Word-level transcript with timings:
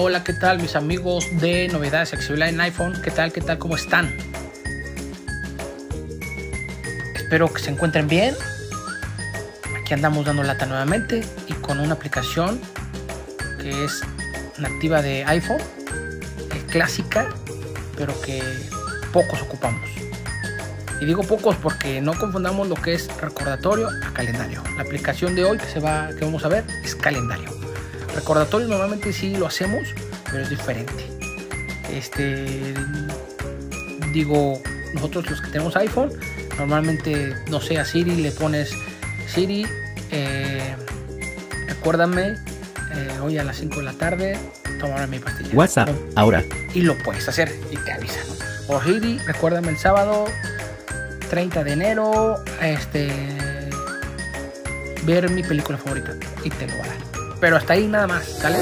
Hola, 0.00 0.22
¿qué 0.22 0.32
tal 0.32 0.60
mis 0.62 0.76
amigos 0.76 1.26
de 1.40 1.66
novedades 1.66 2.12
accesibilidad 2.12 2.50
en 2.50 2.60
iPhone? 2.60 3.02
¿Qué 3.02 3.10
tal, 3.10 3.32
qué 3.32 3.40
tal, 3.40 3.58
cómo 3.58 3.74
están? 3.74 4.16
Espero 7.16 7.52
que 7.52 7.60
se 7.60 7.70
encuentren 7.70 8.06
bien. 8.06 8.36
Aquí 9.76 9.94
andamos 9.94 10.24
dando 10.24 10.44
lata 10.44 10.66
nuevamente 10.66 11.24
y 11.48 11.52
con 11.54 11.80
una 11.80 11.94
aplicación 11.94 12.60
que 13.60 13.86
es 13.86 14.00
nativa 14.56 15.02
de 15.02 15.24
iPhone, 15.24 15.60
clásica, 16.70 17.30
pero 17.96 18.14
que 18.20 18.40
pocos 19.12 19.42
ocupamos. 19.42 19.90
Y 21.00 21.06
digo 21.06 21.24
pocos 21.24 21.56
porque 21.56 22.00
no 22.00 22.16
confundamos 22.16 22.68
lo 22.68 22.76
que 22.76 22.94
es 22.94 23.08
recordatorio 23.20 23.88
a 23.88 24.14
calendario. 24.14 24.62
La 24.76 24.82
aplicación 24.82 25.34
de 25.34 25.42
hoy 25.42 25.58
que 25.58 25.66
se 25.66 25.80
va 25.80 26.10
que 26.16 26.24
vamos 26.24 26.44
a 26.44 26.48
ver 26.48 26.64
es 26.84 26.94
calendario. 26.94 27.67
Recordatorio 28.18 28.66
normalmente 28.66 29.12
sí 29.12 29.36
lo 29.36 29.46
hacemos, 29.46 29.94
pero 30.24 30.42
es 30.42 30.50
diferente. 30.50 31.06
Este 31.88 32.74
digo, 34.12 34.60
nosotros 34.92 35.30
los 35.30 35.40
que 35.40 35.46
tenemos 35.52 35.76
iPhone, 35.76 36.10
normalmente 36.58 37.36
no 37.48 37.60
sé, 37.60 37.78
a 37.78 37.84
Siri 37.84 38.16
le 38.16 38.32
pones 38.32 38.72
Siri, 39.28 39.64
eh, 40.10 40.74
recuérdame 41.68 42.34
eh, 42.92 43.18
hoy 43.22 43.38
a 43.38 43.44
las 43.44 43.58
5 43.58 43.76
de 43.76 43.82
la 43.84 43.92
tarde 43.92 44.36
tomar 44.80 45.06
mi 45.06 45.20
pastilla. 45.20 45.50
WhatsApp, 45.52 45.88
ahora. 46.16 46.42
Y 46.74 46.80
lo 46.80 46.98
puedes 46.98 47.28
hacer 47.28 47.54
y 47.70 47.76
te 47.76 47.92
avisa. 47.92 48.18
O 48.66 48.82
Siri, 48.82 49.18
recuérdame 49.18 49.68
el 49.68 49.78
sábado 49.78 50.24
30 51.30 51.62
de 51.62 51.72
enero, 51.72 52.42
este, 52.60 53.12
ver 55.04 55.30
mi 55.30 55.44
película 55.44 55.78
favorita 55.78 56.14
y 56.42 56.50
te 56.50 56.66
lo 56.66 56.78
va 56.78 56.84
a 56.84 56.88
dar. 56.88 57.07
Pero 57.40 57.56
hasta 57.56 57.74
ahí 57.74 57.86
nada 57.86 58.06
más, 58.06 58.24
¿sale? 58.24 58.58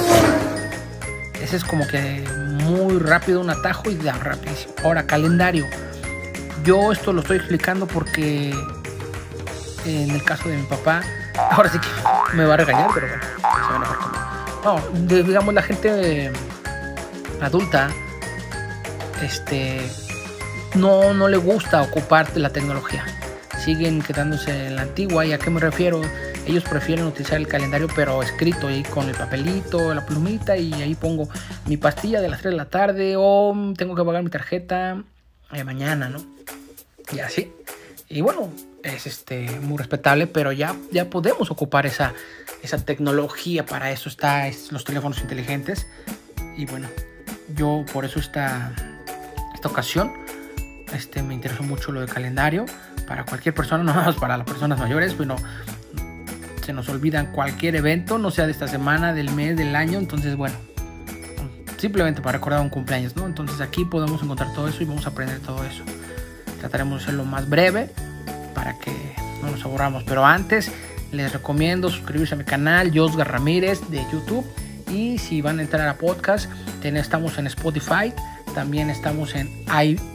Ese 1.40 1.56
es 1.56 1.64
como 1.64 1.86
que 1.86 2.24
muy 2.64 2.98
rápido 2.98 3.40
un 3.40 3.50
atajo 3.50 3.90
y 3.90 3.96
da 3.96 4.12
rapidísimo. 4.14 4.74
Ahora, 4.82 5.06
calendario. 5.06 5.66
Yo 6.64 6.92
esto 6.92 7.12
lo 7.12 7.20
estoy 7.20 7.36
explicando 7.36 7.86
porque 7.86 8.54
en 9.84 10.10
el 10.10 10.22
caso 10.24 10.48
de 10.48 10.56
mi 10.56 10.64
papá, 10.64 11.02
ahora 11.50 11.70
sí 11.70 11.78
que 11.78 12.36
me 12.36 12.44
va 12.44 12.54
a 12.54 12.56
regañar, 12.56 12.90
pero 12.92 13.06
bueno, 13.06 13.22
se 13.22 13.78
va 13.78 13.84
a. 13.84 14.46
No, 14.64 14.82
digamos 15.22 15.54
la 15.54 15.62
gente 15.62 16.32
adulta, 17.40 17.88
este, 19.22 19.88
no, 20.74 21.14
no 21.14 21.28
le 21.28 21.36
gusta 21.36 21.82
ocupar 21.82 22.36
la 22.36 22.50
tecnología. 22.50 23.04
Siguen 23.64 24.02
quedándose 24.02 24.66
en 24.66 24.76
la 24.76 24.82
antigua. 24.82 25.24
¿Y 25.24 25.32
a 25.32 25.38
qué 25.38 25.50
me 25.50 25.60
refiero? 25.60 26.02
Ellos 26.46 26.62
prefieren 26.62 27.06
utilizar 27.06 27.38
el 27.38 27.48
calendario, 27.48 27.88
pero 27.94 28.22
escrito 28.22 28.68
ahí 28.68 28.84
con 28.84 29.08
el 29.08 29.16
papelito, 29.16 29.92
la 29.92 30.06
plumita, 30.06 30.56
y 30.56 30.72
ahí 30.74 30.94
pongo 30.94 31.28
mi 31.66 31.76
pastilla 31.76 32.20
de 32.20 32.28
las 32.28 32.40
3 32.40 32.52
de 32.52 32.56
la 32.56 32.70
tarde, 32.70 33.14
o 33.18 33.54
tengo 33.76 33.96
que 33.96 34.04
pagar 34.04 34.22
mi 34.22 34.30
tarjeta 34.30 35.02
eh, 35.52 35.64
mañana, 35.64 36.08
¿no? 36.08 36.24
Y 37.12 37.18
así. 37.18 37.52
Y 38.08 38.20
bueno, 38.20 38.50
es 38.84 39.06
este, 39.06 39.50
muy 39.60 39.78
respetable, 39.78 40.28
pero 40.28 40.52
ya, 40.52 40.76
ya 40.92 41.10
podemos 41.10 41.50
ocupar 41.50 41.84
esa, 41.86 42.14
esa 42.62 42.78
tecnología. 42.84 43.66
Para 43.66 43.90
eso 43.90 44.08
están 44.08 44.52
los 44.70 44.84
teléfonos 44.84 45.20
inteligentes. 45.20 45.86
Y 46.56 46.66
bueno, 46.66 46.88
yo 47.56 47.84
por 47.92 48.04
eso 48.04 48.20
esta, 48.20 48.72
esta 49.52 49.68
ocasión 49.68 50.12
este, 50.92 51.22
me 51.22 51.34
interesó 51.34 51.62
mucho 51.62 51.92
lo 51.92 52.00
de 52.00 52.06
calendario 52.06 52.66
para 53.06 53.24
cualquier 53.24 53.54
persona, 53.54 53.82
no 54.04 54.16
para 54.16 54.36
las 54.36 54.46
personas 54.46 54.78
mayores, 54.78 55.16
bueno, 55.16 55.36
se 56.66 56.72
nos 56.72 56.88
olvidan 56.88 57.26
cualquier 57.26 57.76
evento, 57.76 58.18
no 58.18 58.32
sea 58.32 58.46
de 58.46 58.50
esta 58.50 58.66
semana, 58.66 59.14
del 59.14 59.30
mes, 59.30 59.56
del 59.56 59.76
año, 59.76 60.00
entonces 60.00 60.34
bueno, 60.34 60.56
simplemente 61.78 62.20
para 62.20 62.38
recordar 62.38 62.60
un 62.60 62.70
cumpleaños, 62.70 63.14
¿no? 63.14 63.24
Entonces 63.24 63.60
aquí 63.60 63.84
podemos 63.84 64.20
encontrar 64.20 64.52
todo 64.52 64.66
eso 64.66 64.82
y 64.82 64.86
vamos 64.86 65.06
a 65.06 65.10
aprender 65.10 65.38
todo 65.38 65.64
eso. 65.64 65.84
Trataremos 66.58 66.98
de 66.98 67.04
hacerlo 67.04 67.24
más 67.24 67.48
breve 67.48 67.88
para 68.52 68.76
que 68.80 68.90
no 69.42 69.52
nos 69.52 69.64
aburramos, 69.64 70.02
pero 70.02 70.26
antes 70.26 70.72
les 71.12 71.32
recomiendo 71.32 71.88
suscribirse 71.88 72.34
a 72.34 72.36
mi 72.36 72.42
canal, 72.42 72.90
Josgar 72.92 73.30
Ramírez 73.30 73.88
de 73.88 74.04
YouTube 74.12 74.44
y 74.90 75.18
si 75.18 75.42
van 75.42 75.60
a 75.60 75.62
entrar 75.62 75.86
a 75.86 75.94
podcast, 75.98 76.50
estamos 76.82 77.38
en 77.38 77.46
Spotify, 77.46 78.12
también 78.56 78.90
estamos 78.90 79.36
en 79.36 79.48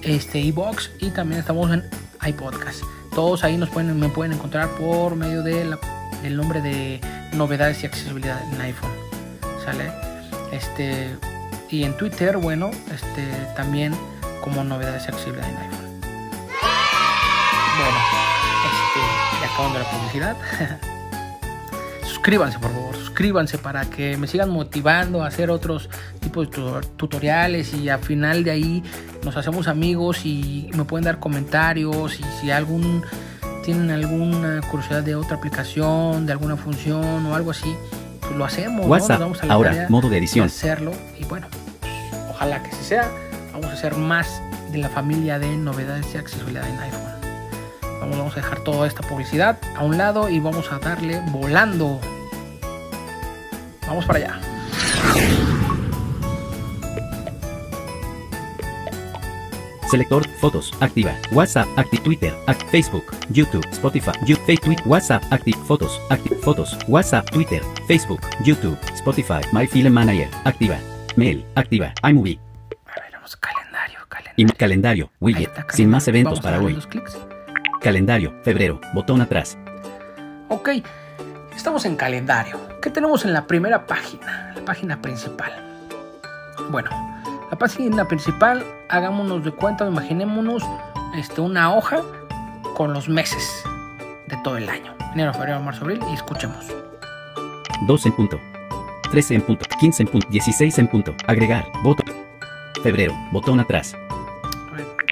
este, 0.03 0.39
iBox 0.39 0.91
y 0.99 1.11
también 1.11 1.39
estamos 1.39 1.71
en 1.71 1.81
iPodcast. 2.27 2.83
Todos 3.15 3.45
ahí 3.45 3.55
nos 3.55 3.69
pueden, 3.69 3.97
me 3.97 4.09
pueden 4.09 4.33
encontrar 4.33 4.67
por 4.71 5.15
medio 5.15 5.43
del 6.21 6.37
nombre 6.37 6.61
de 6.61 7.01
novedades 7.33 7.83
y 7.83 7.85
accesibilidad 7.85 8.41
en 8.53 8.61
iPhone. 8.61 8.91
¿Sale? 9.63 9.91
Este, 10.51 11.15
y 11.69 11.83
en 11.83 11.95
Twitter, 11.97 12.37
bueno, 12.37 12.71
este, 12.93 13.25
también 13.55 13.93
como 14.41 14.63
novedades 14.63 15.05
y 15.05 15.07
accesibilidad 15.09 15.49
en 15.49 15.57
iPhone. 15.57 16.01
Bueno, 17.77 17.97
este, 18.65 18.99
ya 19.41 19.53
acabando 19.53 19.79
la 19.79 19.91
publicidad. 19.91 20.37
suscríbanse 22.21 22.59
por 22.59 22.71
favor, 22.71 22.95
suscríbanse 22.95 23.57
para 23.57 23.89
que 23.89 24.15
me 24.15 24.27
sigan 24.27 24.51
motivando 24.51 25.23
a 25.23 25.27
hacer 25.27 25.49
otros 25.49 25.89
tipos 26.19 26.51
de 26.51 26.87
tutoriales 26.95 27.73
y 27.73 27.89
al 27.89 27.99
final 27.99 28.43
de 28.43 28.51
ahí 28.51 28.83
nos 29.23 29.37
hacemos 29.37 29.67
amigos 29.67 30.23
y 30.23 30.69
me 30.75 30.85
pueden 30.85 31.05
dar 31.05 31.19
comentarios 31.19 32.19
y 32.19 32.23
si 32.39 32.51
algún 32.51 33.03
tienen 33.63 33.91
alguna 33.91 34.61
curiosidad 34.61 35.03
de 35.03 35.15
otra 35.15 35.37
aplicación, 35.37 36.25
de 36.25 36.31
alguna 36.31 36.57
función 36.57 37.25
o 37.25 37.35
algo 37.35 37.51
así, 37.51 37.75
pues 38.19 38.35
lo 38.35 38.45
hacemos. 38.45 38.85
WhatsApp, 38.87 39.19
vamos 39.19 39.41
a 39.43 39.45
la 39.45 39.53
ahora, 39.53 39.85
modo 39.89 40.09
de 40.09 40.17
edición. 40.17 40.47
hacerlo 40.47 40.91
y 41.17 41.25
bueno, 41.25 41.47
ojalá 42.29 42.63
que 42.63 42.71
se 42.71 42.83
sea. 42.83 43.11
Vamos 43.53 43.67
a 43.67 43.73
hacer 43.73 43.95
más 43.95 44.41
de 44.71 44.77
la 44.77 44.89
familia 44.89 45.37
de 45.37 45.55
novedades 45.57 46.07
y 46.13 46.17
accesibilidad 46.17 46.67
en 46.67 46.79
iPhone. 46.79 47.01
Vamos, 47.99 48.33
a 48.33 48.35
dejar 48.37 48.63
toda 48.63 48.87
esta 48.87 49.03
publicidad 49.03 49.59
a 49.75 49.83
un 49.83 49.97
lado 49.97 50.29
y 50.29 50.39
vamos 50.39 50.71
a 50.71 50.79
darle 50.79 51.21
volando. 51.31 51.99
Vamos 53.87 54.05
para 54.05 54.19
allá. 54.19 54.50
Selector, 59.91 60.25
fotos, 60.39 60.71
activa, 60.79 61.13
WhatsApp, 61.33 61.67
active, 61.75 62.01
Twitter, 62.03 62.33
active, 62.47 62.71
Facebook, 62.71 63.03
YouTube, 63.29 63.65
Spotify, 63.73 64.13
YouTube, 64.25 64.45
Facebook, 64.45 64.87
WhatsApp, 64.87 65.21
active, 65.33 65.57
fotos, 65.67 65.99
active, 66.09 66.37
fotos, 66.37 66.77
WhatsApp, 66.87 67.29
Twitter, 67.29 67.61
Facebook, 67.89 68.21
YouTube, 68.45 68.77
Spotify, 68.93 69.41
My 69.51 69.67
Film 69.67 69.91
Manager, 69.91 70.29
activa, 70.45 70.77
mail, 71.17 71.45
activa, 71.55 71.93
iMovie. 72.09 72.39
A 72.85 73.01
ver, 73.01 73.11
vamos, 73.11 73.35
calendario, 73.35 73.99
calendario. 74.07 74.47
Y 74.47 74.57
calendario, 74.57 75.11
widget, 75.19 75.51
sin 75.71 75.89
más 75.89 76.07
eventos 76.07 76.39
para 76.39 76.61
hoy. 76.61 76.81
Calendario, 77.81 78.33
febrero, 78.43 78.79
botón 78.93 79.19
atrás. 79.19 79.57
Ok, 80.47 80.69
estamos 81.53 81.83
en 81.83 81.97
calendario. 81.97 82.57
¿Qué 82.81 82.91
tenemos 82.91 83.25
en 83.25 83.33
la 83.33 83.45
primera 83.45 83.85
página? 83.85 84.53
La 84.55 84.63
página 84.63 85.01
principal. 85.01 85.51
Bueno, 86.69 87.10
la 87.51 87.57
página 87.57 88.07
principal, 88.07 88.65
hagámonos 88.87 89.43
de 89.43 89.51
cuenta, 89.51 89.85
imaginémonos 89.85 90.63
este, 91.15 91.41
una 91.41 91.73
hoja 91.75 92.01
con 92.75 92.93
los 92.93 93.09
meses 93.09 93.63
de 94.27 94.37
todo 94.37 94.55
el 94.55 94.69
año. 94.69 94.95
Enero, 95.13 95.33
febrero, 95.33 95.59
marzo, 95.59 95.83
abril 95.83 95.99
y 96.09 96.13
escuchemos. 96.13 96.65
2 97.87 98.05
en 98.05 98.11
punto. 98.13 98.39
13 99.11 99.35
en 99.35 99.41
punto. 99.41 99.65
15 99.79 100.03
en 100.03 100.09
punto. 100.09 100.27
16 100.29 100.79
en 100.79 100.87
punto. 100.87 101.13
Agregar. 101.27 101.65
Botón. 101.83 102.05
Febrero. 102.81 103.13
Botón 103.33 103.59
atrás. 103.59 103.97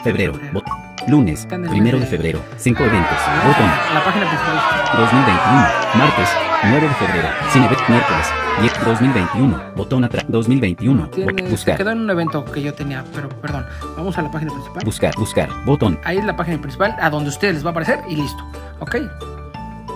Febrero. 0.01 0.34
Botón. 0.53 0.73
Lunes, 1.08 1.46
primero 1.46 1.99
de 1.99 2.05
febrero, 2.05 2.40
5 2.58 2.84
eventos. 2.84 3.17
Botón. 3.47 3.69
La 3.93 4.03
página 4.03 4.28
principal. 4.28 4.59
2021, 4.97 5.67
martes, 5.96 6.29
9 6.64 6.87
de 6.87 6.93
febrero, 6.93 7.28
sin 7.52 7.61
miércoles, 7.61 7.87
10, 7.87 8.48
2021, 8.85 9.73
botón 9.76 10.03
atrás, 10.03 10.26
2021, 10.28 11.09
buscar. 11.50 11.78
quedó 11.78 11.91
en 11.91 12.00
un 12.02 12.09
evento 12.09 12.44
que 12.46 12.61
yo 12.61 12.73
tenía, 12.73 13.03
pero 13.14 13.29
perdón. 13.29 13.66
Vamos 13.96 14.17
a 14.17 14.22
la 14.22 14.32
página 14.32 14.52
principal. 14.52 14.84
Buscar, 14.85 15.16
buscar, 15.17 15.50
botón. 15.66 16.00
Ahí 16.03 16.17
es 16.17 16.26
la 16.26 16.35
página 16.35 16.59
principal, 16.59 16.96
a 17.00 17.09
donde 17.09 17.29
ustedes 17.29 17.56
les 17.56 17.66
va 17.66 17.70
a 17.70 17.72
aparecer 17.72 18.02
y 18.09 18.16
listo. 18.16 18.44
¿Ok? 18.79 18.96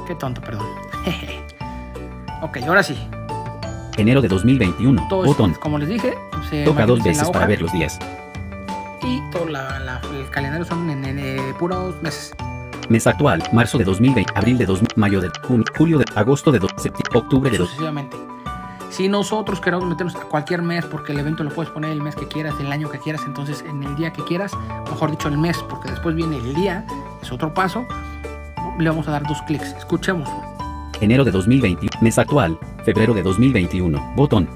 Qué 0.07 0.15
tonto, 0.15 0.41
perdón. 0.41 0.67
ok, 2.41 2.57
ahora 2.67 2.83
sí. 2.83 2.97
Enero 3.97 4.21
de 4.21 4.27
2021, 4.27 5.07
botón. 5.09 5.53
como 5.55 5.77
les 5.77 5.89
dije, 5.89 6.13
se 6.49 6.63
toca 6.63 6.85
dos 6.85 7.03
veces 7.03 7.29
para 7.29 7.45
ver 7.45 7.61
los 7.61 7.71
días 7.71 7.99
y 9.05 9.21
todo 9.31 9.47
el 9.47 10.29
calendario 10.29 10.65
son 10.65 10.89
en, 10.89 11.53
puros 11.55 12.01
meses. 12.01 12.33
Mes 12.89 13.07
actual, 13.07 13.41
marzo 13.53 13.77
de 13.77 13.85
2020, 13.85 14.33
abril 14.35 14.57
de 14.57 14.65
2000, 14.65 14.89
mayo 14.95 15.21
de 15.21 15.29
junio, 15.41 15.65
julio 15.77 15.97
de 15.99 16.05
agosto 16.15 16.51
de 16.51 16.59
septiembre, 16.77 17.19
octubre 17.19 17.49
de 17.49 17.57
Sucesivamente. 17.57 18.17
Si 18.93 19.09
nosotros 19.09 19.59
queremos 19.59 19.87
meternos 19.87 20.15
a 20.15 20.19
cualquier 20.19 20.61
mes, 20.61 20.85
porque 20.85 21.13
el 21.13 21.19
evento 21.19 21.43
lo 21.43 21.49
puedes 21.49 21.71
poner 21.71 21.89
el 21.89 22.03
mes 22.03 22.15
que 22.15 22.27
quieras, 22.27 22.53
el 22.59 22.71
año 22.71 22.91
que 22.91 22.99
quieras, 22.99 23.23
entonces 23.25 23.65
en 23.67 23.81
el 23.81 23.95
día 23.95 24.13
que 24.13 24.23
quieras, 24.23 24.51
mejor 24.87 25.09
dicho 25.09 25.29
el 25.29 25.37
mes, 25.39 25.57
porque 25.67 25.89
después 25.89 26.13
viene 26.13 26.37
el 26.37 26.53
día, 26.53 26.85
es 27.19 27.31
otro 27.31 27.51
paso, 27.55 27.87
le 28.77 28.87
vamos 28.87 29.07
a 29.07 29.11
dar 29.11 29.23
dos 29.23 29.41
clics. 29.47 29.73
Escuchemos. 29.79 30.29
Enero 31.01 31.23
de 31.23 31.31
2020, 31.31 31.87
mes 32.01 32.19
actual, 32.19 32.59
febrero 32.85 33.15
de 33.15 33.23
2021, 33.23 34.13
botón. 34.15 34.47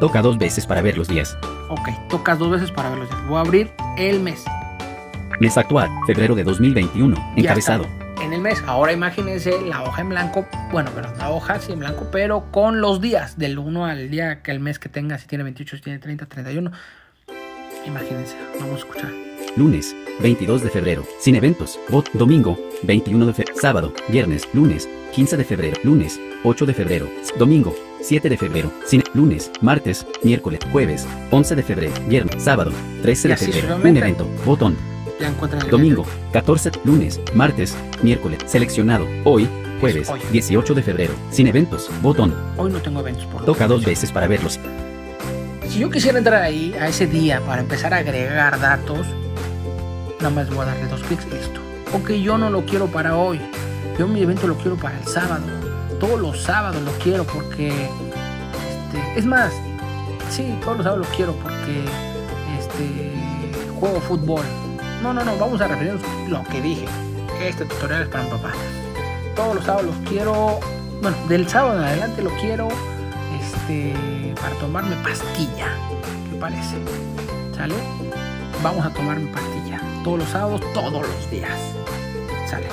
Toca 0.00 0.22
dos 0.22 0.38
veces 0.38 0.64
para 0.64 0.80
ver 0.80 0.96
los 0.96 1.06
días. 1.06 1.36
Ok, 1.68 1.90
tocas 2.08 2.38
dos 2.38 2.50
veces 2.50 2.72
para 2.72 2.88
ver 2.88 3.00
los 3.00 3.10
días. 3.10 3.26
Voy 3.28 3.36
a 3.36 3.40
abrir 3.40 3.70
el 3.98 4.18
mes. 4.18 4.46
Mes 5.40 5.58
actual, 5.58 5.90
febrero 6.06 6.34
de 6.34 6.42
2021. 6.42 7.14
Ya 7.14 7.42
Encabezado. 7.42 7.84
está 7.84 8.24
En 8.24 8.32
el 8.32 8.40
mes. 8.40 8.64
Ahora 8.66 8.94
imagínense 8.94 9.60
la 9.60 9.82
hoja 9.82 10.00
en 10.00 10.08
blanco. 10.08 10.46
Bueno, 10.76 10.90
pero 10.94 11.10
la 11.16 11.30
hoja 11.30 11.58
sí 11.58 11.72
en 11.72 11.78
blanco, 11.78 12.06
pero 12.12 12.52
con 12.52 12.82
los 12.82 13.00
días. 13.00 13.38
Del 13.38 13.58
1 13.58 13.86
al 13.86 14.10
día 14.10 14.42
que 14.42 14.50
el 14.50 14.60
mes 14.60 14.78
que 14.78 14.90
tenga. 14.90 15.16
Si 15.16 15.26
tiene 15.26 15.42
28, 15.42 15.76
si 15.76 15.82
tiene 15.82 15.98
30, 15.98 16.26
31. 16.26 16.70
Imagínense. 17.86 18.36
Vamos 18.60 18.74
a 18.74 18.78
escuchar. 18.80 19.10
Lunes, 19.56 19.96
22 20.20 20.62
de 20.62 20.68
febrero. 20.68 21.02
Sin 21.18 21.34
eventos. 21.34 21.80
Bot. 21.88 22.12
Domingo, 22.12 22.58
21 22.82 23.24
de 23.24 23.32
febrero. 23.32 23.58
Sábado, 23.58 23.94
viernes, 24.08 24.46
lunes, 24.52 24.86
15 25.14 25.38
de 25.38 25.44
febrero. 25.44 25.78
Lunes, 25.82 26.20
8 26.44 26.66
de 26.66 26.74
febrero. 26.74 27.08
Domingo, 27.38 27.74
7 28.02 28.28
de 28.28 28.36
febrero. 28.36 28.70
Sin 28.84 29.02
lunes, 29.14 29.50
martes, 29.62 30.06
miércoles, 30.22 30.60
jueves, 30.72 31.08
11 31.30 31.56
de 31.56 31.62
febrero. 31.62 31.94
Viernes, 32.06 32.42
sábado, 32.42 32.70
13 33.00 33.28
Y 33.28 33.30
de 33.30 33.36
febrero. 33.38 33.76
Un 33.76 33.96
evento. 33.96 34.28
Botón. 34.44 34.76
Domingo, 35.70 36.04
14, 36.34 36.70
lunes, 36.84 37.18
martes, 37.34 37.74
miércoles, 38.02 38.40
seleccionado, 38.44 39.06
hoy, 39.24 39.48
jueves, 39.80 40.08
hoy. 40.08 40.20
18 40.32 40.74
de 40.74 40.82
febrero, 40.82 41.14
sin 41.30 41.46
eventos, 41.46 41.90
botón, 42.02 42.34
Hoy 42.56 42.70
no 42.70 42.80
tengo 42.80 43.00
eventos 43.00 43.26
por 43.26 43.44
toca 43.44 43.66
dos 43.66 43.84
veces 43.84 44.12
para 44.12 44.26
verlos, 44.26 44.58
Si 45.68 45.78
yo 45.78 45.90
quisiera 45.90 46.18
entrar 46.18 46.42
ahí 46.42 46.74
a 46.80 46.88
ese 46.88 47.06
día 47.06 47.40
para 47.40 47.60
empezar 47.62 47.92
a 47.94 47.98
agregar 47.98 48.58
datos, 48.60 49.06
nada 50.18 50.30
más 50.30 50.48
voy 50.48 50.60
a 50.60 50.66
darle 50.66 50.86
dos 50.88 51.02
clics 51.02 51.26
listo. 51.26 51.60
Ok, 51.92 52.10
yo 52.12 52.36
no 52.38 52.50
lo 52.50 52.64
quiero 52.64 52.86
para 52.86 53.16
hoy. 53.16 53.40
Yo 53.98 54.08
mi 54.08 54.22
evento 54.22 54.46
lo 54.46 54.56
quiero 54.56 54.76
para 54.76 54.98
el 54.98 55.06
sábado. 55.06 55.44
Todos 56.00 56.20
los 56.20 56.42
sábados 56.42 56.82
lo 56.82 56.92
quiero 56.92 57.24
porque. 57.24 57.68
Este, 57.68 59.18
es 59.18 59.24
más, 59.24 59.52
sí, 60.30 60.58
todos 60.62 60.78
los 60.78 60.84
sábados 60.84 61.06
lo 61.06 61.16
quiero 61.16 61.32
porque. 61.34 61.84
Este. 62.58 63.12
Juego 63.78 64.00
fútbol. 64.00 64.44
No, 65.02 65.12
no, 65.12 65.24
no, 65.24 65.36
vamos 65.36 65.60
a 65.60 65.68
referirnos 65.68 66.02
a 66.02 66.28
lo 66.28 66.42
que 66.44 66.60
dije. 66.60 66.86
Este 67.40 67.64
tutorial 67.64 68.02
es 68.02 68.08
para 68.08 68.24
mi 68.24 68.30
papá. 68.30 68.52
Todos 69.36 69.54
los 69.56 69.64
sábados 69.64 69.86
los 69.86 70.08
quiero. 70.08 70.58
Bueno, 71.02 71.16
del 71.28 71.48
sábado 71.48 71.78
en 71.78 71.84
adelante 71.84 72.22
lo 72.22 72.30
quiero 72.40 72.68
este, 73.40 73.94
para 74.40 74.54
tomarme 74.56 74.96
pastilla. 74.96 75.68
¿Qué 76.30 76.36
parece? 76.38 76.76
¿Sale? 77.54 77.74
Vamos 78.62 78.84
a 78.86 78.90
tomarme 78.90 79.30
pastilla. 79.30 79.80
Todos 80.02 80.20
los 80.20 80.28
sábados, 80.28 80.60
todos 80.72 80.92
los 80.92 81.30
días. 81.30 81.50
¿Sale? 82.48 82.66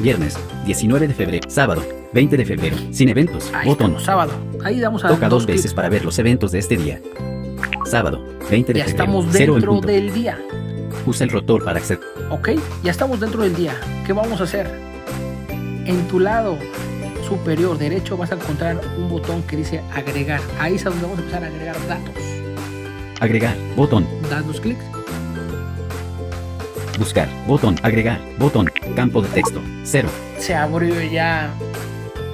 viernes, 0.00 0.38
19 0.64 1.08
de 1.08 1.14
febrero, 1.14 1.50
sábado, 1.50 1.82
20 2.14 2.36
de 2.38 2.46
febrero, 2.46 2.76
sin 2.90 3.10
eventos, 3.10 3.50
Ahí 3.52 3.68
botón, 3.68 3.88
estamos, 3.88 4.02
sábado. 4.04 4.32
Ahí 4.64 4.80
damos 4.80 5.04
a 5.04 5.08
toca 5.08 5.28
dos 5.28 5.44
veces 5.44 5.74
para 5.74 5.90
ver 5.90 6.06
los 6.06 6.18
eventos 6.18 6.52
de 6.52 6.58
este 6.58 6.78
día, 6.78 7.02
sábado, 7.84 8.24
20 8.50 8.72
de 8.72 8.78
Ya 8.78 8.86
febrero, 8.86 9.04
estamos 9.04 9.26
cero 9.30 9.54
en 9.56 9.60
dentro 9.60 9.80
del 9.82 10.14
día. 10.14 10.38
usa 11.04 11.24
el 11.24 11.30
rotor 11.30 11.64
para 11.64 11.80
acceder, 11.80 12.00
¿Ok? 12.30 12.48
Ya 12.82 12.90
estamos 12.90 13.20
dentro 13.20 13.42
del 13.42 13.54
día. 13.54 13.78
¿Qué 14.06 14.14
vamos 14.14 14.40
a 14.40 14.44
hacer? 14.44 14.70
En 15.90 16.06
tu 16.06 16.20
lado 16.20 16.56
superior 17.26 17.76
derecho 17.76 18.16
vas 18.16 18.30
a 18.30 18.36
encontrar 18.36 18.80
un 18.96 19.08
botón 19.08 19.42
que 19.42 19.56
dice 19.56 19.82
agregar. 19.92 20.40
Ahí 20.60 20.76
es 20.76 20.84
donde 20.84 21.02
vamos 21.02 21.18
a 21.18 21.22
empezar 21.22 21.42
a 21.42 21.48
agregar 21.48 21.76
datos. 21.88 22.14
agregar, 23.18 23.56
botón, 23.74 24.06
Das 24.30 24.46
dos 24.46 24.60
clics. 24.60 24.84
buscar, 26.96 27.28
botón, 27.48 27.74
agregar, 27.82 28.20
botón, 28.38 28.70
campo 28.94 29.20
de 29.20 29.28
texto, 29.30 29.60
cero, 29.82 30.08
se 30.38 30.54
abrió 30.54 31.02
ya 31.02 31.50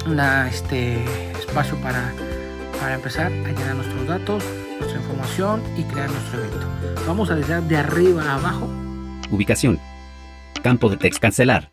una, 0.07 0.49
este 0.51 1.03
espacio 1.39 1.77
para, 1.79 2.13
para 2.79 2.97
empezar 2.97 3.33
a 3.33 3.53
llenar 3.53 3.77
nuestros 3.77 4.07
datos, 4.07 4.45
nuestra 4.81 5.01
información 5.01 5.63
y 5.79 5.83
crear 5.85 6.11
nuestro 6.11 6.41
evento. 6.41 6.67
Vamos 7.07 7.31
a 7.31 7.37
desde 7.37 7.59
de 7.63 7.77
arriba 7.79 8.23
a 8.23 8.35
abajo. 8.35 8.69
ubicación, 9.31 9.81
campo 10.63 10.91
de 10.91 10.99
texto, 10.99 11.21
cancelar, 11.23 11.71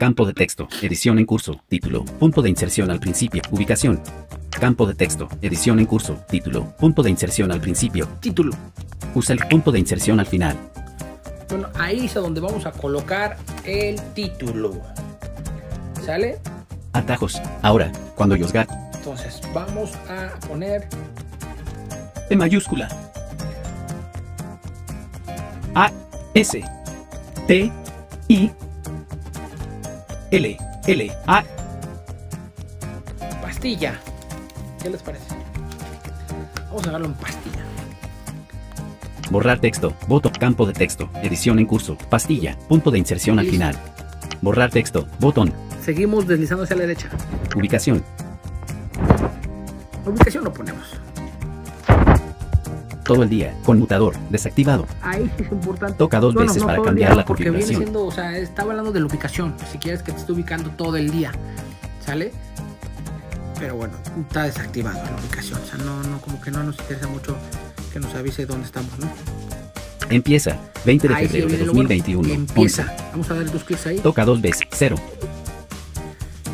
campo 0.00 0.24
de 0.24 0.32
texto, 0.32 0.66
edición 0.80 1.18
en 1.18 1.26
curso, 1.26 1.60
título, 1.68 2.06
punto 2.06 2.40
de 2.40 2.48
inserción 2.48 2.90
al 2.90 3.00
principio, 3.00 3.42
ubicación, 3.50 4.00
campo 4.48 4.86
de 4.86 4.94
texto, 4.94 5.28
edición 5.42 5.78
en 5.78 5.84
curso, 5.84 6.24
título, 6.26 6.74
punto 6.78 7.02
de 7.02 7.10
inserción 7.10 7.52
al 7.52 7.60
principio, 7.60 8.08
Título. 8.18 8.54
usa 9.14 9.34
el 9.34 9.40
punto 9.40 9.70
de 9.70 9.78
inserción 9.78 10.18
al 10.18 10.24
final, 10.24 10.56
Bueno, 11.50 11.68
ahí 11.78 12.06
es 12.06 12.16
a 12.16 12.20
donde 12.20 12.40
vamos 12.40 12.64
a 12.64 12.72
colocar 12.72 13.36
el 13.66 14.00
título. 14.14 14.80
¿Sale? 16.02 16.38
atajos, 16.94 17.38
ahora, 17.60 17.92
cuando 18.14 18.36
Yosgar, 18.36 18.66
Entonces 18.94 19.42
vamos 19.52 19.92
a 20.08 20.30
poner 20.48 20.88
E 22.30 22.36
mayúscula. 22.36 22.88
A 25.74 25.92
S 26.32 26.58
T 27.46 27.70
I 28.28 28.50
L 30.30 30.56
L 30.86 31.12
A 31.26 31.42
pastilla. 33.42 33.98
¿Qué 34.82 34.90
les 34.90 35.02
parece? 35.02 35.24
Vamos 36.68 36.82
a 36.84 36.86
dejarlo 36.86 37.06
en 37.06 37.14
pastilla. 37.14 37.58
borrar 39.30 39.58
texto, 39.60 39.94
botón, 40.08 40.32
campo 40.32 40.66
de 40.66 40.72
texto, 40.72 41.08
edición 41.22 41.58
en 41.58 41.66
curso, 41.66 41.96
pastilla, 42.08 42.56
punto 42.68 42.90
de 42.90 42.98
inserción 42.98 43.38
al 43.38 43.46
final. 43.46 43.76
Borrar 44.40 44.70
texto, 44.70 45.06
botón, 45.18 45.52
Seguimos 45.84 46.26
deslizando 46.26 46.64
hacia 46.64 46.76
la 46.76 46.82
derecha. 46.82 47.08
ubicación, 47.56 48.04
ubicación 50.06 50.44
lo 50.44 50.52
ponemos. 50.52 50.99
Todo 53.14 53.22
el 53.24 53.28
día, 53.28 53.54
conmutador, 53.64 54.16
desactivado, 54.30 54.86
Ahí 55.02 55.30
sí 55.36 55.44
es 55.44 55.52
importante. 55.52 55.96
Toca 55.98 56.20
dos 56.20 56.34
veces 56.34 56.62
para 56.62 56.80
cambiar 56.82 57.10
día, 57.10 57.16
la 57.16 57.24
Porque 57.24 57.50
viene 57.50 57.66
siendo, 57.66 58.06
o 58.06 58.12
sea, 58.12 58.38
estaba 58.38 58.70
hablando 58.70 58.92
de 58.92 59.00
la 59.00 59.06
ubicación. 59.06 59.54
Si 59.70 59.78
quieres 59.78 60.02
que 60.02 60.12
te 60.12 60.18
esté 60.18 60.32
ubicando 60.32 60.70
todo 60.70 60.96
el 60.96 61.10
día, 61.10 61.32
¿sale? 62.04 62.32
Pero 63.58 63.74
bueno, 63.76 63.94
está 64.20 64.44
desactivado 64.44 65.02
la 65.04 65.16
ubicación. 65.20 65.60
O 65.60 65.66
sea, 65.66 65.78
no, 65.78 66.02
no, 66.04 66.20
como 66.20 66.40
que 66.40 66.50
no 66.50 66.62
nos 66.62 66.78
interesa 66.78 67.08
mucho 67.08 67.36
que 67.92 67.98
nos 67.98 68.14
avise 68.14 68.46
dónde 68.46 68.66
estamos, 68.66 68.96
¿no? 68.98 69.08
empieza, 70.08 70.56
20 70.84 71.06
de 71.08 71.14
Ahí 71.14 71.26
sí 71.26 71.40
febrero 71.40 71.48
de 71.48 71.56
viene 71.56 71.66
lo 71.66 71.72
bueno. 71.72 71.88
2021, 71.88 72.34
Empieza. 72.34 72.82
11, 72.82 73.04
Vamos 73.12 73.30
a 73.30 73.34
dar 73.34 73.52
dos 73.52 73.64
clics 73.64 73.86
ahí. 73.86 73.98
toca 73.98 74.24
dos 74.24 74.40
veces, 74.40 74.62
0, 74.72 74.96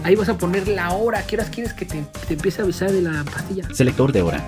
Ahí 0.04 0.14
vas 0.14 0.28
a 0.28 0.38
poner 0.38 0.68
la 0.68 0.92
hora. 0.92 1.26
¿Qué 1.26 1.36
horas 1.36 1.50
quieres 1.50 1.72
que 1.72 1.84
te, 1.84 2.04
te 2.28 2.34
empiece 2.34 2.60
a 2.60 2.64
avisar 2.64 2.92
de 2.92 3.02
la 3.02 3.24
pastilla? 3.24 3.68
selector 3.74 4.12
de 4.12 4.22
hora, 4.22 4.46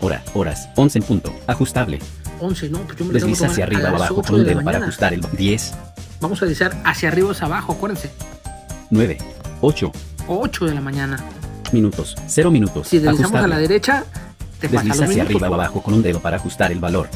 hora, 0.00 0.22
horas, 0.34 0.68
11 0.76 0.98
en 0.98 1.04
punto, 1.04 1.34
ajustable, 1.46 1.98
11, 2.40 2.68
¿no? 2.70 2.80
Pues 2.80 2.98
yo 2.98 3.04
me 3.04 3.12
desliza 3.12 3.46
hacia 3.46 3.64
a 3.64 3.66
arriba 3.66 3.90
o 3.92 3.96
abajo 3.96 4.14
8 4.18 4.22
con 4.26 4.34
un 4.40 4.44
de 4.44 4.50
dedo 4.54 4.64
para 4.64 4.78
ajustar 4.78 5.14
el 5.14 5.20
10, 5.32 5.74
Vamos 6.20 6.42
a 6.42 6.46
deslizar 6.46 6.76
hacia 6.84 7.08
arriba 7.08 7.28
o 7.28 7.32
hacia 7.32 7.46
abajo, 7.46 7.72
acuérdense. 7.72 8.10
9, 8.90 9.18
8, 9.60 9.92
8 10.28 10.64
de 10.66 10.74
la 10.74 10.80
mañana. 10.80 11.18
minutos, 11.72 12.16
0 12.26 12.50
minutos. 12.50 12.88
Si 12.88 12.98
deslizamos 12.98 13.32
a 13.34 13.38
ajustable. 13.38 13.54
la 13.54 13.60
derecha, 13.60 14.04
te 14.60 14.68
pasa 14.68 14.82
Desliza 14.84 14.94
los 14.96 15.10
hacia 15.10 15.24
minutos. 15.24 15.42
arriba 15.42 15.50
o 15.50 15.54
abajo 15.54 15.82
con 15.82 15.94
un 15.94 16.02
dedo 16.02 16.20
para 16.20 16.36
ajustar 16.36 16.72
el 16.72 16.78
valor. 16.78 17.08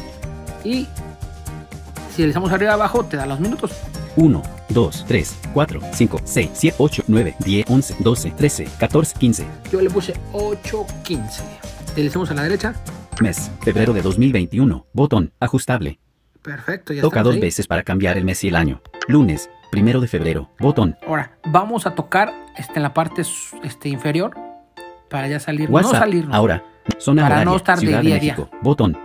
Y 0.63 0.87
si 2.15 2.21
deslizamos 2.23 2.51
arriba 2.51 2.73
abajo, 2.73 3.05
te 3.05 3.17
da 3.17 3.25
los 3.25 3.39
minutos. 3.39 3.71
1, 4.17 4.43
2, 4.69 5.05
3, 5.07 5.35
4, 5.53 5.81
5, 5.93 6.21
6, 6.23 6.49
7, 6.53 6.75
8, 6.77 7.03
9, 7.07 7.35
10, 7.39 7.65
11, 7.69 7.95
12, 7.99 8.31
13, 8.31 8.67
14, 8.77 9.15
15. 9.17 9.45
Yo 9.71 9.81
le 9.81 9.89
puse 9.89 10.13
8.15. 10.33 11.41
Deslizamos 11.95 12.31
a 12.31 12.33
la 12.33 12.43
derecha. 12.43 12.73
Mes, 13.21 13.51
febrero 13.61 13.93
de 13.93 14.01
2021. 14.01 14.85
Botón, 14.93 15.33
ajustable. 15.39 15.99
Perfecto, 16.41 16.93
ya 16.93 17.01
Toca 17.01 17.21
dos 17.21 17.35
ahí. 17.35 17.41
veces 17.41 17.67
para 17.67 17.83
cambiar 17.83 18.17
el 18.17 18.25
mes 18.25 18.43
y 18.43 18.47
el 18.47 18.55
año. 18.55 18.81
Lunes, 19.07 19.49
primero 19.71 19.99
de 20.01 20.07
febrero. 20.07 20.49
Botón, 20.59 20.97
Ahora, 21.07 21.37
vamos 21.45 21.85
a 21.85 21.91
tocar 21.93 22.33
este, 22.57 22.73
en 22.77 22.83
la 22.83 22.93
parte 22.93 23.21
este, 23.63 23.89
inferior 23.89 24.35
para 25.09 25.27
ya 25.27 25.39
salir. 25.39 25.69
No 25.69 25.83
salirnos. 25.83 26.35
Ahora, 26.35 26.63
zona 26.97 27.23
Para 27.23 27.35
horaria. 27.35 27.45
no 27.51 27.57
estar 27.57 27.75
de 27.79 27.85
Ciudad 27.85 27.99
de, 27.99 28.05
día 28.07 28.15
a 28.15 28.19
día. 28.19 28.33
México. 28.35 28.49
Botón. 28.63 28.97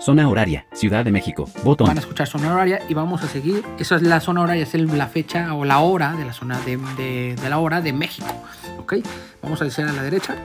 Zona 0.00 0.28
horaria. 0.28 0.66
Ciudad 0.72 1.04
de 1.04 1.10
México. 1.10 1.48
Botón. 1.64 1.86
Van 1.88 1.96
a 1.96 2.00
escuchar 2.00 2.26
zona 2.28 2.52
horaria 2.52 2.80
y 2.88 2.94
vamos 2.94 3.22
a 3.24 3.26
seguir. 3.28 3.64
Esa 3.78 3.96
es 3.96 4.02
la 4.02 4.20
zona 4.20 4.42
horaria, 4.42 4.62
es 4.64 4.74
la 4.74 5.06
fecha 5.08 5.54
o 5.54 5.64
la 5.64 5.78
hora 5.80 6.12
de 6.12 6.24
la 6.24 6.32
zona 6.32 6.60
de, 6.60 6.76
de- 6.96 7.36
de 7.40 7.48
la 7.48 7.58
hora 7.58 7.80
de 7.80 7.92
México. 7.92 8.28
¿Ok? 8.78 8.94
Vamos 9.42 9.60
a 9.62 9.64
decir 9.64 9.84
a 9.84 9.92
la 9.92 10.02
derecha. 10.02 10.36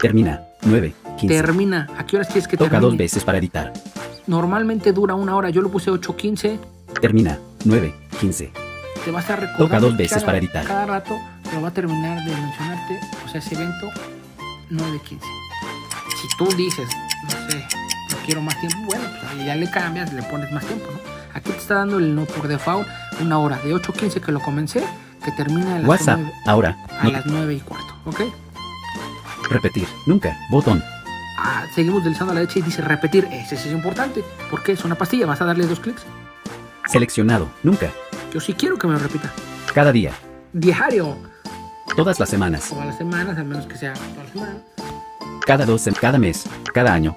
Termina. 0.00 0.40
9, 0.64 0.94
15. 1.18 1.34
Termina. 1.34 1.88
¿A 1.98 2.04
qué 2.06 2.16
horas 2.16 2.28
quieres 2.28 2.48
que 2.48 2.56
Toca 2.56 2.70
termine? 2.70 2.90
dos 2.90 2.98
veces 2.98 3.24
para 3.24 3.38
editar. 3.38 3.72
Normalmente 4.26 4.92
dura 4.92 5.14
una 5.14 5.36
hora. 5.36 5.50
Yo 5.50 5.62
lo 5.62 5.70
puse 5.70 5.90
8.15. 5.90 6.58
Termina. 7.00 7.38
9, 7.64 7.94
15. 8.20 8.52
Te 9.04 9.10
vas 9.10 9.28
a 9.30 9.36
recordar. 9.36 9.58
Toca 9.58 9.80
dos 9.80 9.96
veces 9.96 10.14
cada- 10.14 10.26
para 10.26 10.38
editar. 10.38 10.64
Cada 10.66 10.86
rato, 10.86 11.18
pero 11.44 11.62
va 11.62 11.68
a 11.68 11.72
terminar 11.72 12.24
de 12.24 12.30
mencionarte, 12.34 13.00
o 13.24 13.28
sea, 13.28 13.40
ese 13.40 13.54
evento 13.54 13.88
9.15. 14.70 15.20
Si 16.20 16.28
tú 16.36 16.46
dices, 16.56 16.88
no 17.24 17.50
sé, 17.50 17.64
no 18.10 18.16
quiero 18.24 18.40
más 18.42 18.58
tiempo, 18.60 18.78
bueno, 18.86 19.04
pues 19.34 19.44
ya 19.44 19.54
le 19.56 19.68
cambias, 19.70 20.12
le 20.12 20.22
pones 20.24 20.50
más 20.52 20.64
tiempo, 20.64 20.86
¿no? 20.92 20.98
Aquí 21.34 21.50
te 21.50 21.58
está 21.58 21.76
dando 21.76 21.98
el 21.98 22.14
no 22.14 22.24
por 22.26 22.46
default 22.46 22.86
una 23.20 23.38
hora 23.38 23.58
de 23.58 23.74
8.15 23.74 24.20
que 24.20 24.30
lo 24.32 24.40
comencé, 24.40 24.84
que 25.24 25.32
termina 25.32 25.76
a 25.76 25.78
las, 25.80 25.88
WhatsApp. 25.88 26.18
9, 26.20 26.32
Ahora. 26.46 26.76
a 27.00 27.04
no- 27.04 27.10
las 27.10 27.26
9 27.26 27.54
y 27.54 27.60
cuarto, 27.60 27.94
¿ok? 28.04 28.20
repetir. 29.50 29.86
Nunca. 30.06 30.34
Botón. 30.50 30.82
Ah, 31.44 31.66
seguimos 31.74 32.04
deslizando 32.04 32.30
a 32.30 32.34
la 32.34 32.40
derecha 32.40 32.60
y 32.60 32.62
dice 32.62 32.82
repetir. 32.82 33.26
Ese 33.32 33.56
sí 33.56 33.68
es 33.68 33.74
importante. 33.74 34.22
porque 34.48 34.72
Es 34.72 34.84
una 34.84 34.94
pastilla. 34.94 35.26
Vas 35.26 35.40
a 35.40 35.44
darle 35.44 35.66
dos 35.66 35.80
clics. 35.80 36.02
Seleccionado. 36.86 37.50
Nunca. 37.64 37.90
Yo 38.32 38.40
sí 38.40 38.54
quiero 38.54 38.78
que 38.78 38.86
me 38.86 38.92
lo 38.92 39.00
repita. 39.00 39.30
Cada 39.74 39.90
día. 39.90 40.12
Diario. 40.52 41.16
Todas 41.96 42.20
las 42.20 42.28
semanas. 42.28 42.68
Todas 42.68 42.86
las 42.86 42.98
semanas, 42.98 43.36
al 43.36 43.44
menos 43.44 43.66
que 43.66 43.76
sea 43.76 43.92
toda 43.92 44.24
la 44.24 44.30
semana. 44.30 44.56
Cada 45.44 45.66
dos, 45.66 45.88
cada 46.00 46.18
mes, 46.18 46.44
cada 46.72 46.94
año. 46.94 47.16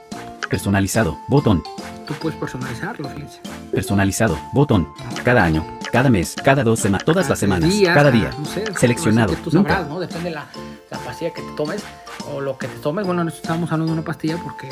Personalizado, 0.49 1.19
botón. 1.27 1.63
Tú 2.07 2.13
puedes 2.15 2.37
personalizarlo, 2.39 3.07
fíjense. 3.09 3.39
Personalizado, 3.71 4.37
botón. 4.53 4.87
Cada 5.23 5.43
año, 5.43 5.65
cada 5.91 6.09
mes, 6.09 6.35
cada 6.43 6.63
dos 6.63 6.79
semanas, 6.79 7.05
todas 7.05 7.29
las 7.29 7.37
semanas, 7.37 7.73
cada 7.83 8.11
día. 8.11 8.31
No 8.37 8.45
sé, 8.45 8.65
Seleccionado. 8.77 9.35
Que 9.35 9.41
tú 9.41 9.51
sabrás, 9.51 9.87
¿no? 9.87 9.99
Depende 9.99 10.29
de 10.29 10.35
la, 10.35 10.47
la, 10.89 10.97
pastilla 10.99 11.31
que 11.31 11.41
te 11.41 11.51
tomes 11.55 11.83
o 12.31 12.41
lo 12.41 12.57
que 12.57 12.67
te 12.67 12.79
tomes. 12.79 13.05
Bueno, 13.05 13.23
nosotros 13.23 13.43
estamos 13.43 13.71
hablando 13.71 13.93
de 13.93 13.99
una 13.99 14.05
pastilla 14.05 14.37
porque 14.43 14.69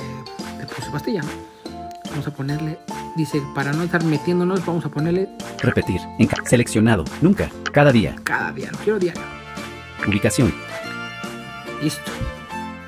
te 0.59 0.65
puse 0.65 0.89
pastilla, 0.91 1.21
¿no? 1.21 1.29
Vamos 2.09 2.27
a 2.27 2.31
ponerle, 2.31 2.77
dice, 3.15 3.41
para 3.55 3.73
no 3.73 3.83
estar 3.83 4.03
metiéndonos, 4.03 4.63
vamos 4.65 4.85
a 4.85 4.89
ponerle. 4.89 5.29
Repetir, 5.59 6.00
en 6.19 6.29
seleccionado, 6.45 7.05
nunca, 7.21 7.50
cada 7.71 7.91
día. 7.91 8.15
Cada 8.23 8.51
día, 8.51 8.69
lo 8.71 8.77
quiero 8.77 9.00
diario. 9.00 9.21
Ubicación. 10.07 10.53
Listo. 11.81 12.12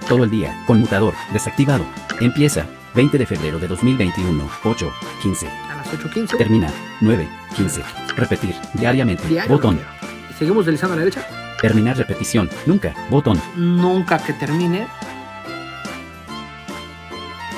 Todo 0.07 0.25
el 0.25 0.29
día, 0.29 0.63
conmutador, 0.67 1.15
desactivado. 1.33 1.83
Empieza, 2.21 2.67
20 2.93 3.17
de 3.17 3.25
febrero 3.25 3.57
de 3.57 3.67
2021, 3.67 4.47
8, 4.63 4.93
15. 5.24 5.47
A 5.47 5.75
las 5.77 5.88
8.15. 5.88 6.38
Termina, 6.38 6.71
9, 7.01 7.27
15. 7.55 7.81
Repetir, 8.15 8.55
diariamente, 8.75 9.27
Diario, 9.27 9.55
botón. 9.55 9.79
Y 10.29 10.33
seguimos 10.33 10.65
deslizando 10.65 10.93
a 10.93 10.97
la 10.97 11.05
derecha. 11.05 11.45
Terminar 11.62 11.97
repetición, 11.97 12.50
nunca, 12.65 12.93
botón. 13.09 13.41
Nunca 13.55 14.17
que 14.19 14.33
termine. 14.33 14.88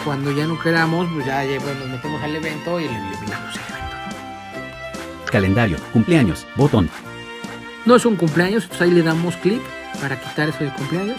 Cuando 0.06 0.32
ya 0.32 0.46
no 0.48 0.60
queramos, 0.60 1.08
pues 1.14 1.26
ya 1.26 1.44
pues, 1.62 1.80
nos 1.80 1.90
metemos 1.90 2.22
al 2.22 2.36
evento 2.36 2.80
y 2.80 2.84
le 2.84 2.96
eliminamos 2.96 3.56
el 3.56 3.62
evento. 3.62 5.32
Calendario, 5.32 5.78
cumpleaños, 5.92 6.46
botón. 6.56 6.90
No 7.86 7.96
es 7.96 8.06
un 8.06 8.16
cumpleaños, 8.16 8.64
entonces 8.64 8.88
ahí 8.88 8.92
le 8.92 9.04
damos 9.04 9.36
clic 9.38 9.62
para 10.02 10.20
quitar 10.20 10.50
eso 10.50 10.64
de 10.64 10.72
cumpleaños. 10.72 11.18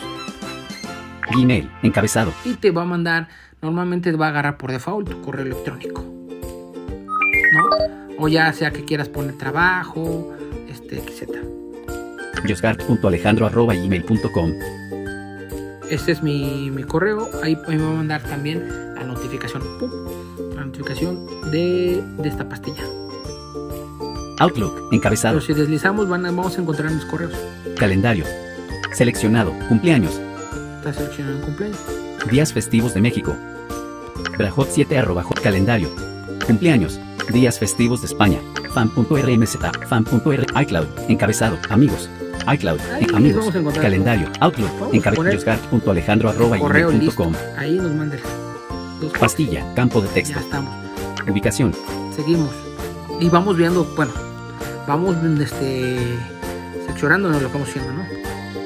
Gmail, 1.30 1.70
encabezado. 1.82 2.32
Y 2.44 2.54
te 2.54 2.70
va 2.70 2.82
a 2.82 2.86
mandar, 2.86 3.28
normalmente 3.60 4.10
te 4.10 4.16
va 4.16 4.26
a 4.26 4.28
agarrar 4.30 4.56
por 4.56 4.70
default 4.72 5.10
tu 5.10 5.20
correo 5.20 5.44
electrónico. 5.44 6.02
¿No? 7.52 7.68
O 8.18 8.28
ya 8.28 8.52
sea 8.52 8.70
que 8.70 8.84
quieras 8.84 9.08
poner 9.08 9.36
trabajo, 9.36 10.34
este, 10.68 10.96
etc. 10.98 11.38
Josgart.alejandro.gmail.com 12.48 14.52
Este 15.90 16.12
es 16.12 16.22
mi, 16.22 16.70
mi 16.70 16.84
correo. 16.84 17.28
Ahí, 17.42 17.58
ahí, 17.66 17.76
me 17.76 17.82
va 17.82 17.90
a 17.90 17.94
mandar 17.94 18.22
también 18.22 18.94
la 18.94 19.04
notificación. 19.04 19.62
¡Pum! 19.78 19.90
La 20.54 20.64
notificación 20.64 21.26
de, 21.50 22.02
de 22.18 22.28
esta 22.28 22.48
pastilla. 22.48 22.84
Outlook, 24.40 24.92
encabezado. 24.92 25.40
Pero 25.40 25.46
si 25.46 25.54
deslizamos, 25.60 26.08
van 26.08 26.24
a, 26.26 26.30
vamos 26.30 26.56
a 26.58 26.62
encontrar 26.62 26.90
mis 26.90 27.04
correos. 27.04 27.32
Calendario. 27.76 28.24
Seleccionado. 28.92 29.52
Cumpleaños. 29.68 30.20
Está 30.78 30.92
seleccionado 30.92 31.38
en 31.38 31.44
cumpleaños. 31.44 31.78
Días 32.30 32.52
festivos 32.52 32.94
de 32.94 33.00
México. 33.00 33.36
Brajot 34.36 34.68
7 34.70 34.98
arroba 34.98 35.24
calendario. 35.42 35.88
Cumpleaños. 36.46 37.00
Días 37.32 37.58
festivos 37.58 38.00
de 38.00 38.06
España. 38.06 38.38
Fan.rmz. 38.72 39.58
Fan.r. 39.88 40.46
iCloud. 40.62 40.86
Encabezado. 41.08 41.58
Amigos. 41.68 42.08
iCloud. 42.54 42.80
Amigos. 43.14 43.46
Calendario. 43.80 44.28
Outlook. 44.40 44.70
Vamos 44.78 44.92
a 44.92 44.96
Encabezado. 44.96 45.16
poner 45.16 45.34
Josgart.alejandro 45.34 46.28
arroba 46.30 46.58
Correo 46.58 46.88
gmail 46.88 47.04
listo. 47.04 47.24
punto 47.24 47.38
com. 47.38 47.58
Ahí 47.58 47.76
nos 47.76 47.92
manda 47.92 48.16
Pastilla. 49.18 49.64
Campo 49.74 50.00
de 50.00 50.08
Ya 50.08 50.14
texto. 50.14 50.38
estamos. 50.38 50.72
Ubicación. 51.28 51.72
Seguimos. 52.14 52.50
Y 53.20 53.28
vamos 53.28 53.56
viendo, 53.56 53.84
bueno, 53.96 54.12
vamos 54.86 55.16
este, 55.40 55.98
seccionándonos 56.86 57.42
lo 57.42 57.48
que 57.48 57.54
vamos 57.54 57.68
haciendo, 57.68 57.92
¿no? 57.92 58.02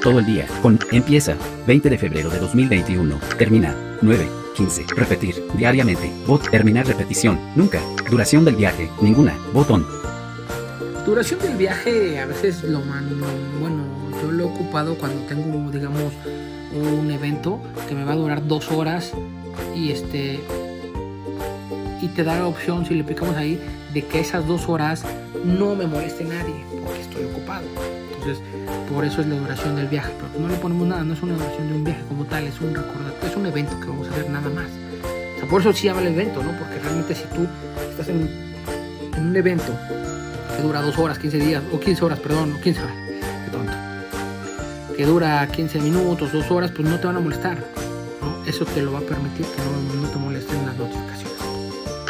Todo 0.03 0.19
el 0.19 0.27
día. 0.27 0.47
Con 0.63 0.79
empieza 0.91 1.37
20 1.67 1.89
de 1.91 1.99
febrero 1.99 2.29
de 2.31 2.39
2021. 2.39 3.19
Termina 3.39 3.75
9. 4.03 4.29
15. 4.57 4.85
Repetir 4.97 5.43
diariamente. 5.55 6.13
Bot. 6.27 6.51
Terminar 6.51 6.87
repetición. 6.87 7.39
Nunca. 7.57 7.81
Duración 8.11 8.45
del 8.45 8.57
viaje. 8.57 8.91
Ninguna. 9.01 9.35
Botón. 9.55 9.87
Duración 11.05 11.41
del 11.41 11.57
viaje 11.57 12.21
a 12.21 12.27
veces 12.27 12.63
lo 12.63 12.81
man, 12.81 13.09
bueno, 13.61 13.85
yo 14.23 14.31
lo 14.31 14.45
he 14.45 14.47
ocupado 14.47 14.95
cuando 14.97 15.21
tengo, 15.23 15.69
digamos, 15.71 16.13
un 16.73 17.11
evento 17.11 17.61
que 17.89 17.95
me 17.97 18.05
va 18.05 18.13
a 18.13 18.17
durar 18.17 18.47
dos 18.47 18.71
horas 18.71 19.13
y 19.75 19.91
este 19.91 20.39
y 22.01 22.09
te 22.09 22.23
da 22.23 22.39
la 22.39 22.47
opción 22.47 22.87
si 22.87 22.95
le 22.95 23.03
picamos 23.03 23.37
ahí 23.37 23.61
de 23.93 24.05
que 24.07 24.21
esas 24.21 24.47
dos 24.47 24.69
horas 24.69 25.05
no 25.45 25.75
me 25.75 25.87
moleste 25.87 26.25
nadie 26.25 26.65
porque 26.85 27.01
estoy 27.01 27.25
ocupado. 27.25 27.65
Entonces, 28.15 28.43
por 28.93 29.05
eso 29.05 29.23
es 29.23 29.27
la 29.27 29.35
duración 29.35 29.75
del 29.75 29.89
viaje, 29.89 30.13
pero 30.17 30.41
no 30.41 30.49
le 30.49 30.59
ponemos 30.59 30.87
nada, 30.87 31.03
no 31.03 31.15
es 31.15 31.23
una 31.23 31.35
duración 31.35 31.69
de 31.69 31.75
un 31.75 31.85
viaje 31.85 32.03
como 32.09 32.25
tal, 32.27 32.47
es 32.47 32.61
un 32.61 32.75
recordatorio, 32.75 33.29
es 33.29 33.37
un 33.37 33.47
evento 33.47 33.79
que 33.81 33.87
vamos 33.89 34.07
a 34.07 34.11
hacer 34.13 34.31
nada 34.31 34.49
más. 34.51 34.69
O 35.37 35.41
sea, 35.41 35.49
por 35.49 35.61
eso 35.61 35.73
sí 35.73 35.87
llama 35.87 36.03
el 36.03 36.09
evento, 36.09 36.45
¿no? 36.45 36.57
Porque 36.59 36.79
realmente 36.79 37.17
si 37.17 37.25
tú 37.35 37.47
estás 37.91 38.09
en, 38.09 38.31
en 39.17 39.27
un 39.27 39.37
evento 39.37 39.73
que 40.57 40.63
dura 40.63 40.83
dos 40.83 40.99
horas, 40.99 41.19
15 41.19 41.39
días, 41.39 41.63
o 41.73 41.81
15 41.81 42.05
horas, 42.05 42.21
perdón, 42.21 42.53
o 42.53 42.61
15 42.61 42.83
horas, 42.83 42.95
qué 43.45 43.51
tonto, 43.51 43.73
que 44.97 45.07
dura 45.07 45.47
15 45.47 45.81
minutos, 45.81 46.33
dos 46.33 46.51
horas, 46.51 46.71
pues 46.71 46.89
no 46.89 46.99
te 46.99 47.07
van 47.07 47.17
a 47.17 47.21
molestar, 47.21 47.59
¿no? 48.21 48.45
Eso 48.47 48.65
te 48.65 48.83
lo 48.83 48.93
va 48.93 48.99
a 48.99 49.03
permitir 49.03 49.47
que 49.47 49.63
no, 49.63 50.03
no 50.03 50.09
te 50.09 50.19
molesten 50.19 50.67
las 50.67 50.77
notificaciones. 50.77 51.23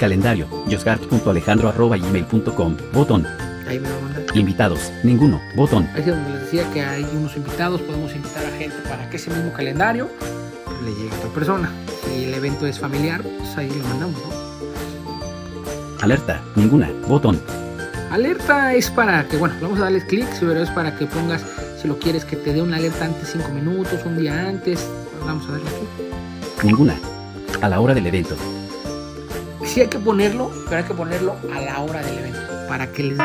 Calendario. 0.02 0.46
Josgart.alejandro.gmail.com. 0.68 2.76
Botón. 2.92 3.24
Ahí 3.68 3.78
me 3.78 3.88
lo 3.88 4.00
mandan. 4.00 4.24
Invitados. 4.34 4.90
Ninguno. 5.04 5.40
Botón. 5.54 5.88
Ahí 5.94 6.00
es 6.00 6.06
donde 6.06 6.30
les 6.30 6.40
decía 6.40 6.68
que 6.72 6.82
hay 6.82 7.04
unos 7.04 7.36
invitados, 7.36 7.80
podemos 7.82 8.12
invitar 8.12 8.44
a 8.44 8.50
gente 8.50 8.74
para 8.88 9.08
que 9.08 9.16
ese 9.16 9.30
mismo 9.30 9.52
calendario 9.52 10.10
le 10.84 10.90
llegue 10.90 11.14
a 11.14 11.18
otra 11.18 11.30
persona. 11.30 11.70
Si 12.04 12.24
el 12.24 12.34
evento 12.34 12.66
es 12.66 12.80
familiar, 12.80 13.22
pues 13.22 13.56
ahí 13.56 13.70
lo 13.70 13.84
mandamos, 13.86 14.20
¿no? 14.20 14.28
Alerta. 16.00 16.42
Ninguna. 16.56 16.90
Botón. 17.06 17.40
Alerta 18.12 18.74
es 18.74 18.90
para 18.90 19.26
que, 19.26 19.38
bueno, 19.38 19.54
vamos 19.62 19.78
a 19.80 19.84
darles 19.84 20.04
clic, 20.04 20.26
pero 20.38 20.60
es 20.62 20.68
para 20.68 20.94
que 20.94 21.06
pongas, 21.06 21.42
si 21.80 21.88
lo 21.88 21.98
quieres, 21.98 22.26
que 22.26 22.36
te 22.36 22.52
dé 22.52 22.60
una 22.60 22.76
alerta 22.76 23.06
antes 23.06 23.30
5 23.32 23.48
minutos, 23.48 24.04
un 24.04 24.18
día 24.18 24.48
antes. 24.50 24.86
Vamos 25.24 25.48
a 25.48 25.52
darle 25.52 25.66
aquí. 25.66 26.66
Ninguna. 26.66 26.94
A 27.62 27.70
la 27.70 27.80
hora 27.80 27.94
del 27.94 28.06
evento. 28.06 28.36
Sí 29.64 29.80
hay 29.80 29.86
que 29.86 29.98
ponerlo, 29.98 30.50
pero 30.66 30.76
hay 30.76 30.84
que 30.84 30.92
ponerlo 30.92 31.36
a 31.56 31.60
la 31.62 31.80
hora 31.80 32.02
del 32.02 32.18
evento, 32.18 32.40
para 32.68 32.86
que 32.92 33.02
les 33.02 33.16
dé, 33.16 33.24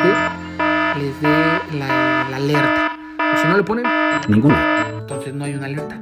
les 1.02 1.22
dé 1.22 1.78
la, 1.78 2.28
la 2.32 2.38
alerta. 2.38 2.92
O 3.34 3.42
si 3.42 3.48
no 3.50 3.58
le 3.58 3.64
ponen, 3.64 3.86
Ninguna. 4.30 4.88
entonces 5.02 5.34
no 5.34 5.44
hay 5.44 5.56
una 5.56 5.66
alerta. 5.66 6.02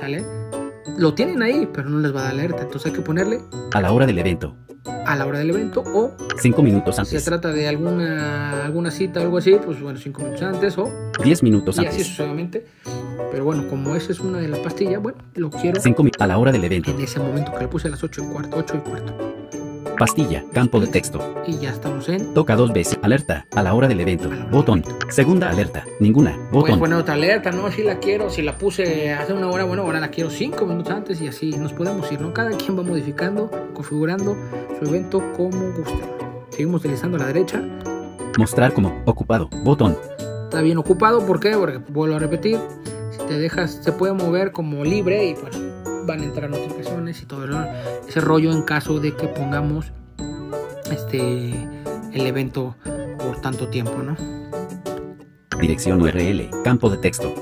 ¿Sale? 0.00 0.26
Lo 0.96 1.14
tienen 1.14 1.40
ahí, 1.42 1.68
pero 1.72 1.88
no 1.88 2.00
les 2.00 2.12
va 2.12 2.22
a 2.22 2.24
dar 2.24 2.32
alerta. 2.32 2.62
Entonces 2.62 2.86
hay 2.90 2.96
que 2.98 3.02
ponerle 3.02 3.38
A 3.72 3.80
la 3.80 3.92
hora 3.92 4.04
del 4.04 4.18
evento. 4.18 4.56
A 5.06 5.16
la 5.16 5.26
hora 5.26 5.38
del 5.38 5.50
evento 5.50 5.82
o 5.86 6.12
Cinco 6.40 6.62
minutos 6.62 6.96
si 6.96 7.04
se 7.04 7.16
antes. 7.16 7.24
trata 7.24 7.52
de 7.52 7.68
alguna, 7.68 8.64
alguna 8.64 8.90
cita 8.90 9.20
o 9.20 9.22
algo 9.24 9.38
así, 9.38 9.56
pues 9.64 9.80
bueno, 9.80 9.98
cinco 9.98 10.22
minutos 10.22 10.42
antes 10.42 10.78
o 10.78 10.90
Diez 11.22 11.42
minutos 11.42 11.76
y 11.76 11.80
así 11.80 11.88
antes. 11.88 12.06
sucesivamente. 12.06 12.66
Pero 13.30 13.44
bueno, 13.44 13.66
como 13.68 13.94
esa 13.96 14.12
es 14.12 14.20
una 14.20 14.38
de 14.38 14.48
las 14.48 14.58
pastillas, 14.60 15.02
bueno, 15.02 15.18
lo 15.34 15.50
quiero 15.50 15.80
Cinco 15.80 16.04
a 16.18 16.26
la 16.26 16.38
hora 16.38 16.52
del 16.52 16.64
evento. 16.64 16.90
en 16.90 17.00
ese 17.00 17.18
momento 17.18 17.52
que 17.52 17.60
le 17.60 17.68
puse 17.68 17.88
a 17.88 17.90
las 17.90 18.02
8 18.04 18.22
y 18.22 18.26
cuarto, 18.32 18.56
8 18.58 18.76
y 18.84 18.88
cuarto. 18.90 19.41
Pastilla. 19.98 20.44
Campo 20.52 20.80
de 20.80 20.86
texto. 20.86 21.20
Y 21.46 21.58
ya 21.58 21.70
estamos 21.70 22.08
en. 22.08 22.34
Toca 22.34 22.56
dos 22.56 22.72
veces. 22.72 22.98
Alerta. 23.02 23.46
A 23.54 23.62
la 23.62 23.74
hora 23.74 23.88
del 23.88 24.00
evento. 24.00 24.30
Botón. 24.50 24.84
Segunda 25.08 25.50
alerta. 25.50 25.84
Ninguna. 26.00 26.36
Botón. 26.50 26.78
poner 26.78 26.98
otra 26.98 27.14
alerta, 27.14 27.50
¿no? 27.50 27.70
Si 27.70 27.82
la 27.82 27.98
quiero, 27.98 28.30
si 28.30 28.42
la 28.42 28.58
puse 28.58 29.12
hace 29.12 29.32
una 29.32 29.48
hora, 29.48 29.64
bueno, 29.64 29.82
ahora 29.82 30.00
la 30.00 30.08
quiero 30.08 30.30
cinco 30.30 30.66
minutos 30.66 30.92
antes 30.92 31.20
y 31.20 31.28
así 31.28 31.50
nos 31.52 31.72
podemos 31.72 32.10
ir, 32.10 32.20
¿no? 32.20 32.32
Cada 32.32 32.50
quien 32.56 32.78
va 32.78 32.82
modificando, 32.82 33.50
configurando 33.74 34.36
su 34.78 34.88
evento 34.88 35.22
como 35.36 35.72
guste. 35.72 36.00
Seguimos 36.50 36.82
deslizando 36.82 37.16
a 37.16 37.20
la 37.20 37.26
derecha. 37.26 37.62
Mostrar 38.38 38.72
como 38.72 39.02
ocupado. 39.04 39.48
Botón. 39.62 39.96
Está 40.44 40.60
bien 40.62 40.78
ocupado, 40.78 41.24
¿por 41.24 41.40
qué? 41.40 41.56
Porque 41.56 41.78
vuelvo 41.78 42.16
a 42.16 42.18
repetir, 42.18 42.58
si 43.10 43.18
te 43.26 43.38
dejas, 43.38 43.80
se 43.82 43.92
puede 43.92 44.12
mover 44.12 44.52
como 44.52 44.84
libre 44.84 45.30
y 45.30 45.34
pues 45.34 45.56
van 46.06 46.20
a 46.20 46.24
entrar 46.24 46.50
notificaciones 46.50 47.22
y 47.22 47.26
todo 47.26 47.46
ese 48.08 48.20
rollo 48.20 48.52
en 48.52 48.62
caso 48.62 49.00
de 49.00 49.14
que 49.16 49.28
pongamos 49.28 49.92
este 50.90 51.50
el 52.12 52.26
evento 52.26 52.76
por 53.18 53.40
tanto 53.40 53.68
tiempo, 53.68 54.02
¿no? 54.02 54.16
Dirección 55.60 56.02
URL. 56.02 56.50
Campo 56.64 56.90
de 56.90 56.98
texto. 56.98 57.32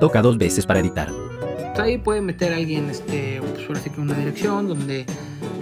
Toca 0.00 0.22
dos 0.22 0.38
veces 0.38 0.66
para 0.66 0.80
editar. 0.80 1.10
Pues 1.74 1.78
ahí 1.80 1.98
puede 1.98 2.20
meter 2.20 2.52
alguien, 2.52 2.88
este, 2.90 3.40
pues 3.40 3.66
ahora 3.68 3.80
sí 3.80 3.90
que 3.90 4.00
una 4.00 4.14
dirección 4.14 4.68
donde 4.68 5.04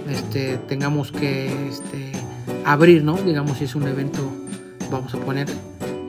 este, 0.09 0.57
tengamos 0.67 1.11
que 1.11 1.67
este, 1.67 2.11
abrir, 2.65 3.03
¿no? 3.03 3.17
Digamos 3.17 3.57
si 3.57 3.65
es 3.65 3.75
un 3.75 3.87
evento, 3.87 4.19
vamos 4.91 5.13
a 5.13 5.19
poner 5.19 5.47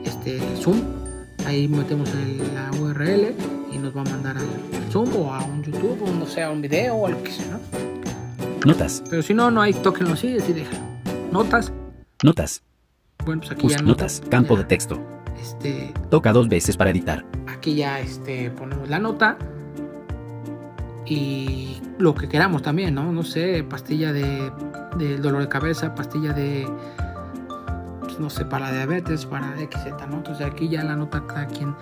este 0.05 0.39
Zoom. 0.61 0.98
Ahí 1.45 1.67
metemos 1.67 2.09
el- 2.13 2.53
la 2.53 2.69
URL 2.79 3.33
y 3.71 3.77
nos 3.77 3.95
va 3.95 4.01
a 4.01 4.05
mandar 4.05 4.37
al 4.37 4.45
Zoom 4.91 5.15
o 5.15 5.33
a 5.33 5.43
un 5.43 5.63
YouTube, 5.63 6.01
o 6.05 6.11
no 6.11 6.25
sé, 6.25 6.43
a 6.43 6.51
un 6.51 6.61
video 6.61 6.95
o 6.95 7.07
algo 7.07 7.23
que 7.23 7.31
sea, 7.31 7.45
¿no? 7.51 7.59
Notas. 8.65 9.03
Pero 9.09 9.21
si 9.21 9.33
no, 9.33 9.49
no 9.49 9.61
hay, 9.61 9.73
tóquenlo 9.73 10.13
así, 10.13 10.37
así 10.37 10.53
déjalo. 10.53 10.79
Notas. 11.31 11.71
Notas. 12.23 12.61
Bueno, 13.25 13.41
pues 13.41 13.51
aquí 13.53 13.67
ya 13.67 13.81
notas. 13.81 14.21
Campo 14.29 14.55
Ya, 14.55 14.61
de 14.61 14.65
texto. 14.67 14.99
Este, 15.41 15.93
Toca 16.09 16.33
dos 16.33 16.49
veces 16.49 16.75
para 16.75 16.89
editar. 16.91 17.25
aquí 17.47 17.75
ya 17.75 17.99
este, 17.99 18.49
ponemos 18.51 18.89
la 18.89 18.99
nota 18.99 19.37
y 21.05 21.77
lo 21.97 22.13
que 22.15 22.27
queramos 22.29 22.61
también, 22.61 22.93
¿no? 22.95 23.11
No 23.11 23.23
sé, 23.23 23.63
pastilla 23.63 24.13
de, 24.13 24.51
del 24.97 25.21
dolor 25.21 25.41
de 25.41 25.49
cabeza, 25.49 25.95
pastilla 25.95 26.33
de, 26.33 26.67
no 28.19 28.29
sé, 28.29 28.45
para 28.45 28.71
diabetes, 28.71 29.25
para 29.25 29.55
XZ, 29.57 30.07
¿no? 30.09 30.17
Entonces 30.17 30.45
aquí 30.45 30.69
ya 30.69 30.83
la 30.83 30.95
nota 30.95 31.23
cada 31.25 31.47
quien, 31.47 31.75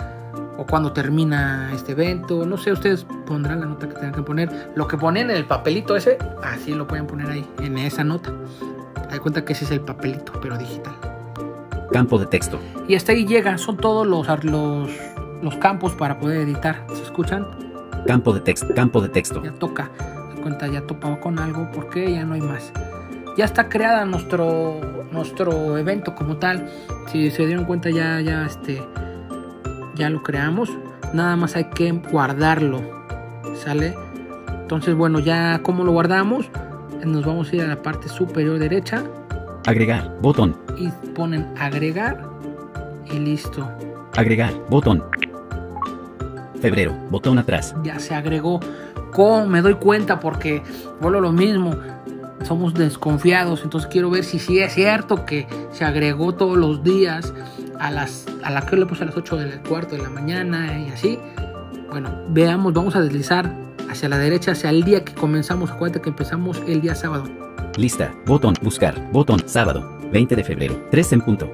o 0.57 0.65
cuando 0.65 0.91
termina 0.91 1.71
este 1.73 1.91
evento, 1.91 2.45
no 2.45 2.57
sé, 2.57 2.71
ustedes 2.71 3.05
pondrán 3.25 3.59
la 3.59 3.65
nota 3.67 3.87
que 3.87 3.95
tengan 3.95 4.13
que 4.13 4.21
poner. 4.23 4.71
Lo 4.75 4.87
que 4.87 4.97
ponen 4.97 5.29
en 5.29 5.37
el 5.37 5.45
papelito 5.45 5.95
ese, 5.95 6.17
así 6.43 6.73
lo 6.73 6.87
pueden 6.87 7.07
poner 7.07 7.29
ahí, 7.29 7.47
en 7.59 7.77
esa 7.77 8.03
nota. 8.03 8.31
Hay 9.09 9.19
cuenta 9.19 9.45
que 9.45 9.53
ese 9.53 9.65
es 9.65 9.71
el 9.71 9.81
papelito, 9.81 10.33
pero 10.41 10.57
digital. 10.57 10.95
Campo 11.91 12.17
de 12.19 12.25
texto. 12.25 12.59
Y 12.87 12.95
hasta 12.95 13.11
ahí 13.13 13.25
llega, 13.25 13.57
son 13.57 13.77
todos 13.77 14.05
los, 14.05 14.27
los, 14.43 14.89
los 15.41 15.55
campos 15.57 15.93
para 15.93 16.19
poder 16.19 16.41
editar. 16.41 16.85
¿Se 16.93 17.03
escuchan? 17.03 17.47
Campo 18.05 18.33
de 18.33 18.41
texto. 18.41 18.73
Campo 18.75 19.01
de 19.01 19.09
texto. 19.09 19.41
Ya 19.43 19.51
toca. 19.53 19.89
Cuenta, 20.41 20.67
ya 20.67 20.81
topaba 20.81 21.19
con 21.19 21.39
algo 21.39 21.69
porque 21.73 22.11
ya 22.11 22.25
no 22.25 22.33
hay 22.33 22.41
más. 22.41 22.71
Ya 23.37 23.45
está 23.45 23.69
creada 23.69 24.03
nuestro, 24.05 24.81
nuestro 25.11 25.77
evento 25.77 26.15
como 26.15 26.37
tal. 26.37 26.67
Si 27.11 27.29
se 27.31 27.45
dieron 27.45 27.65
cuenta 27.65 27.89
ya, 27.89 28.19
ya, 28.21 28.45
este, 28.45 28.81
ya 29.95 30.09
lo 30.09 30.23
creamos. 30.23 30.71
Nada 31.13 31.35
más 31.35 31.55
hay 31.55 31.65
que 31.65 31.91
guardarlo. 31.91 32.81
¿Sale? 33.55 33.95
Entonces, 34.61 34.95
bueno, 34.95 35.19
ya 35.19 35.59
como 35.63 35.83
lo 35.83 35.91
guardamos, 35.91 36.49
nos 37.05 37.25
vamos 37.25 37.51
a 37.51 37.55
ir 37.55 37.61
a 37.61 37.67
la 37.67 37.81
parte 37.81 38.09
superior 38.09 38.59
derecha 38.59 39.03
Agregar. 39.65 40.15
Botón. 40.21 40.55
y 40.77 40.89
ponen 41.13 41.45
agregar 41.59 42.23
y 43.11 43.19
listo. 43.19 43.69
Agregar. 44.15 44.53
Botón. 44.69 45.03
Febrero. 46.61 46.93
Botón 47.09 47.37
atrás. 47.37 47.75
ya 47.83 47.99
se 47.99 48.15
agregó. 48.15 48.59
¿Cómo 49.11 49.45
me 49.45 49.61
doy 49.61 49.75
cuenta? 49.75 50.19
Porque 50.19 50.61
vuelvo 50.99 51.19
lo 51.21 51.31
mismo. 51.31 51.75
Somos 52.43 52.73
desconfiados. 52.73 53.61
Entonces 53.63 53.89
quiero 53.91 54.09
ver 54.09 54.23
si 54.23 54.39
sí 54.39 54.59
es 54.59 54.73
cierto 54.73 55.25
que 55.25 55.47
se 55.71 55.85
agregó 55.85 56.33
todos 56.33 56.57
los 56.57 56.83
días 56.83 57.33
a 57.79 57.91
las 57.91 58.25
a 58.43 58.51
la 58.51 58.65
que 58.65 58.75
le 58.75 58.85
puse 58.85 59.03
a 59.03 59.07
las 59.07 59.17
8 59.17 59.35
del 59.37 59.59
cuarto 59.61 59.95
de 59.95 60.01
la 60.01 60.09
mañana 60.09 60.79
y 60.79 60.89
así. 60.89 61.19
Bueno, 61.89 62.09
veamos, 62.29 62.73
vamos 62.73 62.95
a 62.95 63.01
deslizar 63.01 63.51
hacia 63.89 64.09
la 64.09 64.17
derecha, 64.17 64.51
hacia 64.51 64.69
el 64.69 64.83
día 64.83 65.03
que 65.03 65.13
comenzamos. 65.13 65.71
Acuérdate 65.71 66.01
que 66.01 66.09
empezamos 66.09 66.61
el 66.67 66.81
día 66.81 66.95
sábado. 66.95 67.25
Lista. 67.77 68.13
Botón. 68.25 68.55
Buscar. 68.61 68.99
Botón. 69.11 69.41
Sábado. 69.45 69.97
20 70.11 70.35
de 70.35 70.43
febrero. 70.43 70.87
3 70.91 71.13
en 71.13 71.21
punto. 71.21 71.51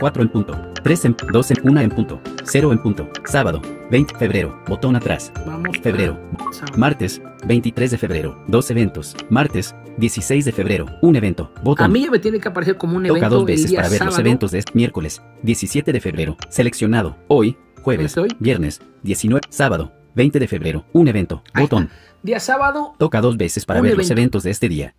4 0.00 0.22
en 0.22 0.28
punto. 0.30 0.58
3 0.82 1.04
en 1.04 1.16
2 1.32 1.50
en 1.50 1.56
1 1.62 1.80
en 1.82 1.90
punto. 1.90 2.20
0 2.42 2.72
en 2.72 2.78
punto. 2.82 3.08
Sábado. 3.24 3.60
20 3.90 4.14
febrero. 4.16 4.58
Botón 4.66 4.96
atrás. 4.96 5.30
Vamos. 5.46 5.76
Febrero. 5.82 6.18
sábado. 6.52 6.78
Martes. 6.78 7.20
23 7.46 7.90
de 7.90 7.98
febrero. 7.98 8.42
Dos 8.48 8.70
eventos. 8.70 9.14
Martes. 9.28 9.74
16 9.98 10.46
de 10.46 10.52
febrero. 10.52 10.86
Un 11.02 11.16
evento. 11.16 11.52
Botón. 11.62 11.84
A 11.84 11.88
mí 11.88 12.02
ya 12.04 12.10
me 12.10 12.18
tiene 12.18 12.40
que 12.40 12.48
aparecer 12.48 12.76
como 12.78 12.96
un 12.96 13.04
Toca 13.04 13.18
evento 13.18 13.34
dos 13.36 13.40
el 13.42 13.46
veces 13.54 13.70
día 13.70 13.78
para 13.80 13.88
ver 13.90 14.04
los 14.04 14.18
eventos 14.18 14.50
de 14.50 14.58
este 14.60 14.72
miércoles, 14.74 15.22
17 15.42 15.92
de 15.92 16.00
febrero, 16.00 16.36
seleccionado, 16.48 17.16
hoy, 17.28 17.58
jueves, 17.82 18.14
viernes, 18.38 18.80
19, 19.02 19.46
sábado, 19.50 19.92
20 20.14 20.38
de 20.38 20.48
febrero, 20.48 20.84
un 20.92 21.08
evento, 21.08 21.42
Ahí 21.52 21.64
botón, 21.64 21.90
Día 22.22 22.40
sábado, 22.40 22.94
toca 22.98 23.20
dos 23.20 23.36
veces 23.36 23.66
para 23.66 23.80
ver 23.80 23.96
los 23.96 24.06
evento. 24.06 24.12
eventos 24.20 24.42
de 24.44 24.50
este 24.50 24.68
día, 24.68 24.94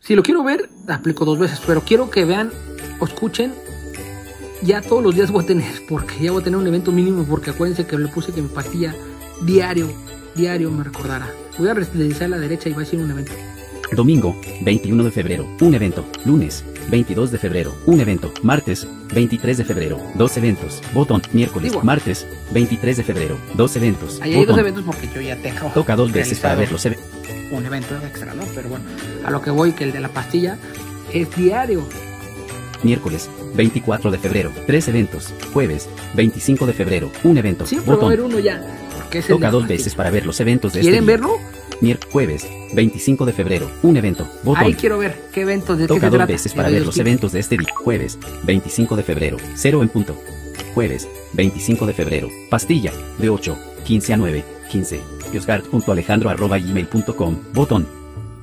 Si 0.00 0.14
lo 0.14 0.22
quiero 0.22 0.44
ver, 0.44 0.68
aplico 0.88 1.24
dos 1.24 1.38
veces, 1.38 1.62
pero 1.66 1.80
quiero 1.80 2.10
que 2.10 2.24
vean 2.24 2.50
o 3.00 3.06
escuchen. 3.06 3.54
Ya 4.62 4.80
todos 4.80 5.02
los 5.02 5.14
días 5.14 5.30
voy 5.30 5.42
a 5.42 5.46
tener, 5.46 5.72
porque 5.88 6.14
ya 6.20 6.30
voy 6.30 6.40
a 6.40 6.44
tener 6.44 6.58
un 6.58 6.66
evento 6.66 6.92
mínimo, 6.92 7.24
porque 7.24 7.50
acuérdense 7.50 7.84
que 7.86 7.98
le 7.98 8.08
puse 8.08 8.32
que 8.32 8.40
mi 8.42 8.48
pastilla 8.48 8.94
diario, 9.42 9.88
diario 10.36 10.70
me 10.70 10.84
recordará. 10.84 11.28
Voy 11.58 11.68
a 11.68 11.74
deslizar 11.74 12.26
a 12.26 12.28
la 12.28 12.38
derecha 12.38 12.68
y 12.68 12.72
va 12.72 12.82
a 12.82 12.84
ser 12.84 13.00
un 13.00 13.10
evento. 13.10 13.32
domingo, 13.92 14.34
21 14.62 15.02
de 15.04 15.10
febrero, 15.10 15.46
un 15.60 15.74
evento, 15.74 16.06
lunes, 16.24 16.64
22 16.90 17.30
de 17.32 17.38
febrero, 17.38 17.74
un 17.86 18.00
evento, 18.00 18.32
martes, 18.42 18.86
23 19.12 19.58
de 19.58 19.64
febrero, 19.64 20.00
dos 20.14 20.36
eventos, 20.36 20.80
botón, 20.94 21.20
miércoles, 21.32 21.72
martes, 21.82 22.26
23 22.54 22.96
de 22.96 23.02
febrero, 23.02 23.36
dos 23.54 23.76
eventos, 23.76 24.18
Ahí 24.22 24.34
hay 24.34 24.44
dos 24.46 24.56
eventos 24.56 24.84
porque 24.84 25.08
yo 25.14 25.20
ya 25.20 25.36
tengo. 25.36 25.70
toca 25.74 25.94
dos 25.96 26.10
veces 26.12 26.38
para 26.38 26.54
ver 26.54 26.72
los 26.72 26.86
eventos, 26.86 27.06
Un 27.50 27.66
evento 27.66 27.94
extra, 27.96 28.32
¿no? 28.32 28.44
Pero 28.54 28.68
bueno, 28.70 28.84
a 29.24 29.30
lo 29.30 29.42
que 29.42 29.50
voy, 29.50 29.72
que 29.72 29.84
el 29.84 29.92
de 29.92 30.00
la 30.00 30.08
pastilla 30.08 30.56
es 31.12 31.34
diario. 31.36 31.86
Miércoles, 32.84 33.28
24 33.54 34.10
de 34.10 34.18
febrero, 34.18 34.52
tres 34.66 34.88
eventos, 34.88 35.32
jueves, 35.52 35.88
25 36.14 36.66
de 36.66 36.72
febrero, 36.72 37.10
un 37.24 37.38
evento, 37.38 37.66
Siempre 37.66 37.88
va 37.88 37.94
a 37.94 37.96
botón, 37.96 38.12
haber 38.12 38.20
uno 38.22 38.38
ya. 38.38 38.62
Porque 38.98 39.18
es 39.18 39.28
el 39.30 39.36
Toca 39.36 39.50
dos 39.50 39.66
veces 39.66 39.94
para 39.94 40.10
ver 40.10 40.26
los 40.26 40.38
eventos 40.40 40.72
de 40.72 40.80
este 40.80 40.90
¿Quieren 40.90 41.06
día. 41.06 41.16
verlo? 41.16 41.36
Mier 41.80 41.98
jueves, 42.12 42.46
25 42.74 43.26
de 43.26 43.32
febrero, 43.32 43.70
un 43.82 43.96
evento. 43.96 44.26
Botón. 44.44 44.64
Ahí 44.64 44.74
quiero 44.74 44.98
ver 44.98 45.16
qué 45.32 45.40
eventos 45.42 45.78
de 45.78 45.84
qué 45.84 45.88
Toca 45.88 46.00
se 46.00 46.06
dos 46.06 46.12
trata. 46.16 46.32
veces 46.32 46.54
para 46.54 46.68
ver 46.68 46.78
dos 46.78 46.86
los 46.86 46.98
eventos 46.98 47.32
de 47.32 47.40
este 47.40 47.56
día. 47.56 47.68
Jueves, 47.74 48.18
25 48.44 48.96
de 48.96 49.02
febrero, 49.02 49.36
0 49.54 49.82
en 49.82 49.88
punto. 49.88 50.16
Jueves, 50.74 51.08
25 51.34 51.86
de 51.86 51.92
febrero. 51.92 52.28
Pastilla, 52.50 52.92
de 53.18 53.28
8, 53.28 53.58
15 53.84 54.12
a 54.12 54.16
9, 54.16 54.44
15. 54.70 55.00
Yosgard.alejandro.gmail.com. 55.32 57.38
Botón. 57.52 57.86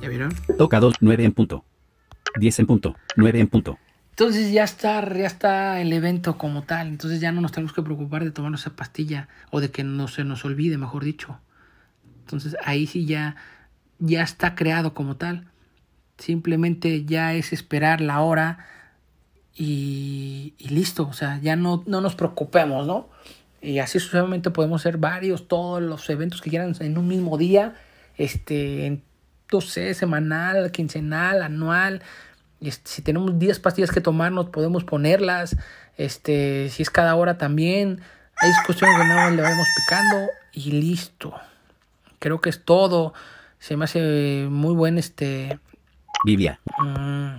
¿Ya 0.02 0.08
vieron? 0.08 0.34
Toca 0.58 0.80
2, 0.80 0.94
9 1.00 1.24
en 1.24 1.32
punto. 1.32 1.64
10 2.38 2.58
en 2.60 2.66
punto. 2.66 2.94
9 3.16 3.40
en 3.40 3.48
punto. 3.48 3.78
Entonces 4.20 4.52
ya 4.52 4.64
está, 4.64 5.00
ya 5.16 5.26
está 5.26 5.80
el 5.80 5.90
evento 5.94 6.36
como 6.36 6.60
tal. 6.64 6.88
Entonces 6.88 7.22
ya 7.22 7.32
no 7.32 7.40
nos 7.40 7.52
tenemos 7.52 7.72
que 7.72 7.80
preocupar 7.80 8.22
de 8.22 8.30
tomarnos 8.30 8.60
esa 8.60 8.76
pastilla 8.76 9.28
o 9.50 9.62
de 9.62 9.70
que 9.70 9.82
no 9.82 10.08
se 10.08 10.24
nos 10.24 10.44
olvide, 10.44 10.76
mejor 10.76 11.04
dicho. 11.04 11.40
Entonces 12.20 12.54
ahí 12.62 12.86
sí 12.86 13.06
ya, 13.06 13.36
ya 13.98 14.22
está 14.22 14.54
creado 14.54 14.92
como 14.92 15.16
tal. 15.16 15.46
Simplemente 16.18 17.06
ya 17.06 17.32
es 17.32 17.54
esperar 17.54 18.02
la 18.02 18.20
hora 18.20 18.66
y, 19.56 20.52
listo. 20.58 21.08
O 21.08 21.14
sea, 21.14 21.40
ya 21.40 21.56
no, 21.56 21.82
no 21.86 22.02
nos 22.02 22.14
preocupemos, 22.14 22.86
¿no? 22.86 23.08
Y 23.62 23.78
así 23.78 24.00
sucesivamente 24.00 24.50
podemos 24.50 24.82
hacer 24.82 24.98
varios, 24.98 25.48
todos 25.48 25.80
los 25.80 26.10
eventos 26.10 26.42
que 26.42 26.50
quieran 26.50 26.74
en 26.80 26.98
un 26.98 27.08
mismo 27.08 27.38
día. 27.38 27.74
Este, 28.18 28.84
en, 28.84 29.02
no 29.50 29.62
sé, 29.62 29.94
semanal, 29.94 30.72
quincenal, 30.72 31.40
anual. 31.40 32.02
Este, 32.60 32.90
si 32.90 33.02
tenemos 33.02 33.38
10 33.38 33.58
pastillas 33.60 33.90
que 33.90 34.00
tomarnos, 34.00 34.50
podemos 34.50 34.84
ponerlas. 34.84 35.56
Este, 35.96 36.68
si 36.70 36.82
es 36.82 36.90
cada 36.90 37.14
hora 37.14 37.38
también. 37.38 38.00
Hay 38.36 38.50
cuestiones 38.64 38.96
que 38.96 39.04
nada 39.04 39.26
más 39.26 39.36
le 39.36 39.42
vamos 39.42 39.66
picando 39.76 40.26
y 40.52 40.72
listo. 40.72 41.34
Creo 42.18 42.40
que 42.40 42.50
es 42.50 42.64
todo. 42.64 43.12
Se 43.58 43.76
me 43.76 43.84
hace 43.84 44.46
muy 44.50 44.74
buen 44.74 44.98
este. 44.98 45.58
Biblia. 46.24 46.60
mm, 46.78 47.36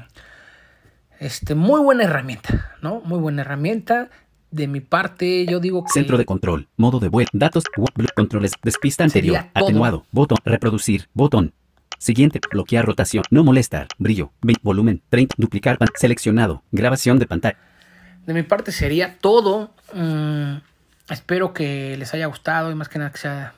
este, 1.20 1.54
muy 1.56 1.82
buena 1.82 2.04
herramienta, 2.04 2.72
¿no? 2.82 3.02
Muy 3.02 3.20
buena 3.20 3.42
herramienta. 3.42 4.10
De 4.50 4.68
mi 4.68 4.82
parte, 4.82 5.46
yo 5.46 5.60
digo 5.60 5.84
que. 5.86 5.94
Centro 5.94 6.18
de 6.18 6.26
control. 6.26 6.68
Modo 6.78 7.00
de 7.00 7.08
vuelo. 7.08 7.30
Datos. 7.32 7.64
Controles. 8.16 8.52
Despista 8.64 9.04
anterior. 9.04 9.46
Atenuado. 9.54 10.06
Botón. 10.12 10.40
Reproducir. 10.44 11.08
Botón. 11.14 11.54
Siguiente. 12.02 12.42
Bloquear 12.52 12.84
rotación. 12.84 13.24
No 13.30 13.44
molestar. 13.44 13.88
Brillo. 14.00 14.32
20, 14.42 14.62
volumen. 14.64 15.04
30. 15.10 15.36
Duplicar. 15.38 15.78
Seleccionado. 15.94 16.64
Grabación 16.72 17.20
de 17.20 17.28
pantalla. 17.28 17.60
De 18.26 18.34
mi 18.34 18.42
parte 18.42 18.72
sería 18.72 19.20
todo. 19.20 19.76
Mm, 19.94 20.56
espero 21.12 21.54
que 21.54 21.96
les 21.98 22.12
haya 22.16 22.26
gustado 22.26 22.72
y 22.72 22.76
más 22.76 22.90
que 22.90 22.98
nada 22.98 23.12
que 23.12 23.20
sea 23.20 23.54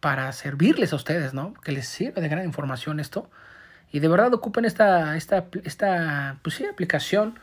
para 0.00 0.32
servirles 0.32 0.92
a 0.92 0.96
ustedes, 0.96 1.32
¿no? 1.32 1.54
Que 1.54 1.70
les 1.70 1.86
sirva 1.86 2.20
de 2.20 2.28
gran 2.28 2.44
información 2.44 2.98
esto. 2.98 3.30
Y 3.92 4.00
de 4.00 4.08
verdad 4.08 4.34
ocupen 4.34 4.64
esta, 4.64 5.16
esta, 5.16 5.46
esta 5.62 6.38
pues 6.42 6.56
sí, 6.56 6.66
aplicación 6.66 7.38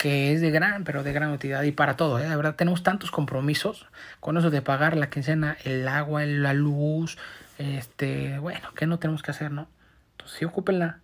que 0.00 0.32
es 0.32 0.40
de 0.40 0.50
gran, 0.50 0.84
pero 0.84 1.02
de 1.02 1.12
gran 1.12 1.30
utilidad 1.30 1.62
y 1.62 1.72
para 1.72 1.94
todo, 1.94 2.18
¿eh? 2.18 2.26
De 2.26 2.34
verdad 2.34 2.54
tenemos 2.54 2.82
tantos 2.82 3.10
compromisos 3.10 3.86
con 4.18 4.38
eso 4.38 4.48
de 4.48 4.62
pagar 4.62 4.96
la 4.96 5.10
quincena, 5.10 5.58
el 5.62 5.86
agua, 5.86 6.24
la 6.24 6.54
luz, 6.54 7.18
este, 7.58 8.38
bueno, 8.38 8.72
¿qué 8.74 8.86
no 8.86 8.98
tenemos 8.98 9.22
que 9.22 9.32
hacer, 9.32 9.50
no? 9.50 9.68
Entonces 10.12 10.38
sí, 10.38 10.46
ocúpenla, 10.46 11.00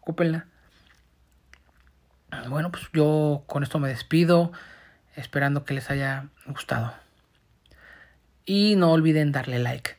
ocúpenla. 0.00 0.46
Bueno, 2.48 2.72
pues 2.72 2.88
yo 2.94 3.44
con 3.46 3.62
esto 3.62 3.78
me 3.78 3.88
despido, 3.88 4.52
esperando 5.16 5.66
que 5.66 5.74
les 5.74 5.90
haya 5.90 6.28
gustado. 6.46 6.94
Y 8.46 8.74
no 8.74 8.92
olviden 8.92 9.32
darle 9.32 9.58
like. 9.58 9.98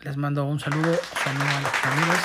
Les 0.00 0.18
mando 0.18 0.44
un 0.44 0.60
saludo, 0.60 0.98
su 1.22 1.28
amigo 1.30 1.46
Alex 1.48 1.82
Ramírez. 1.82 2.20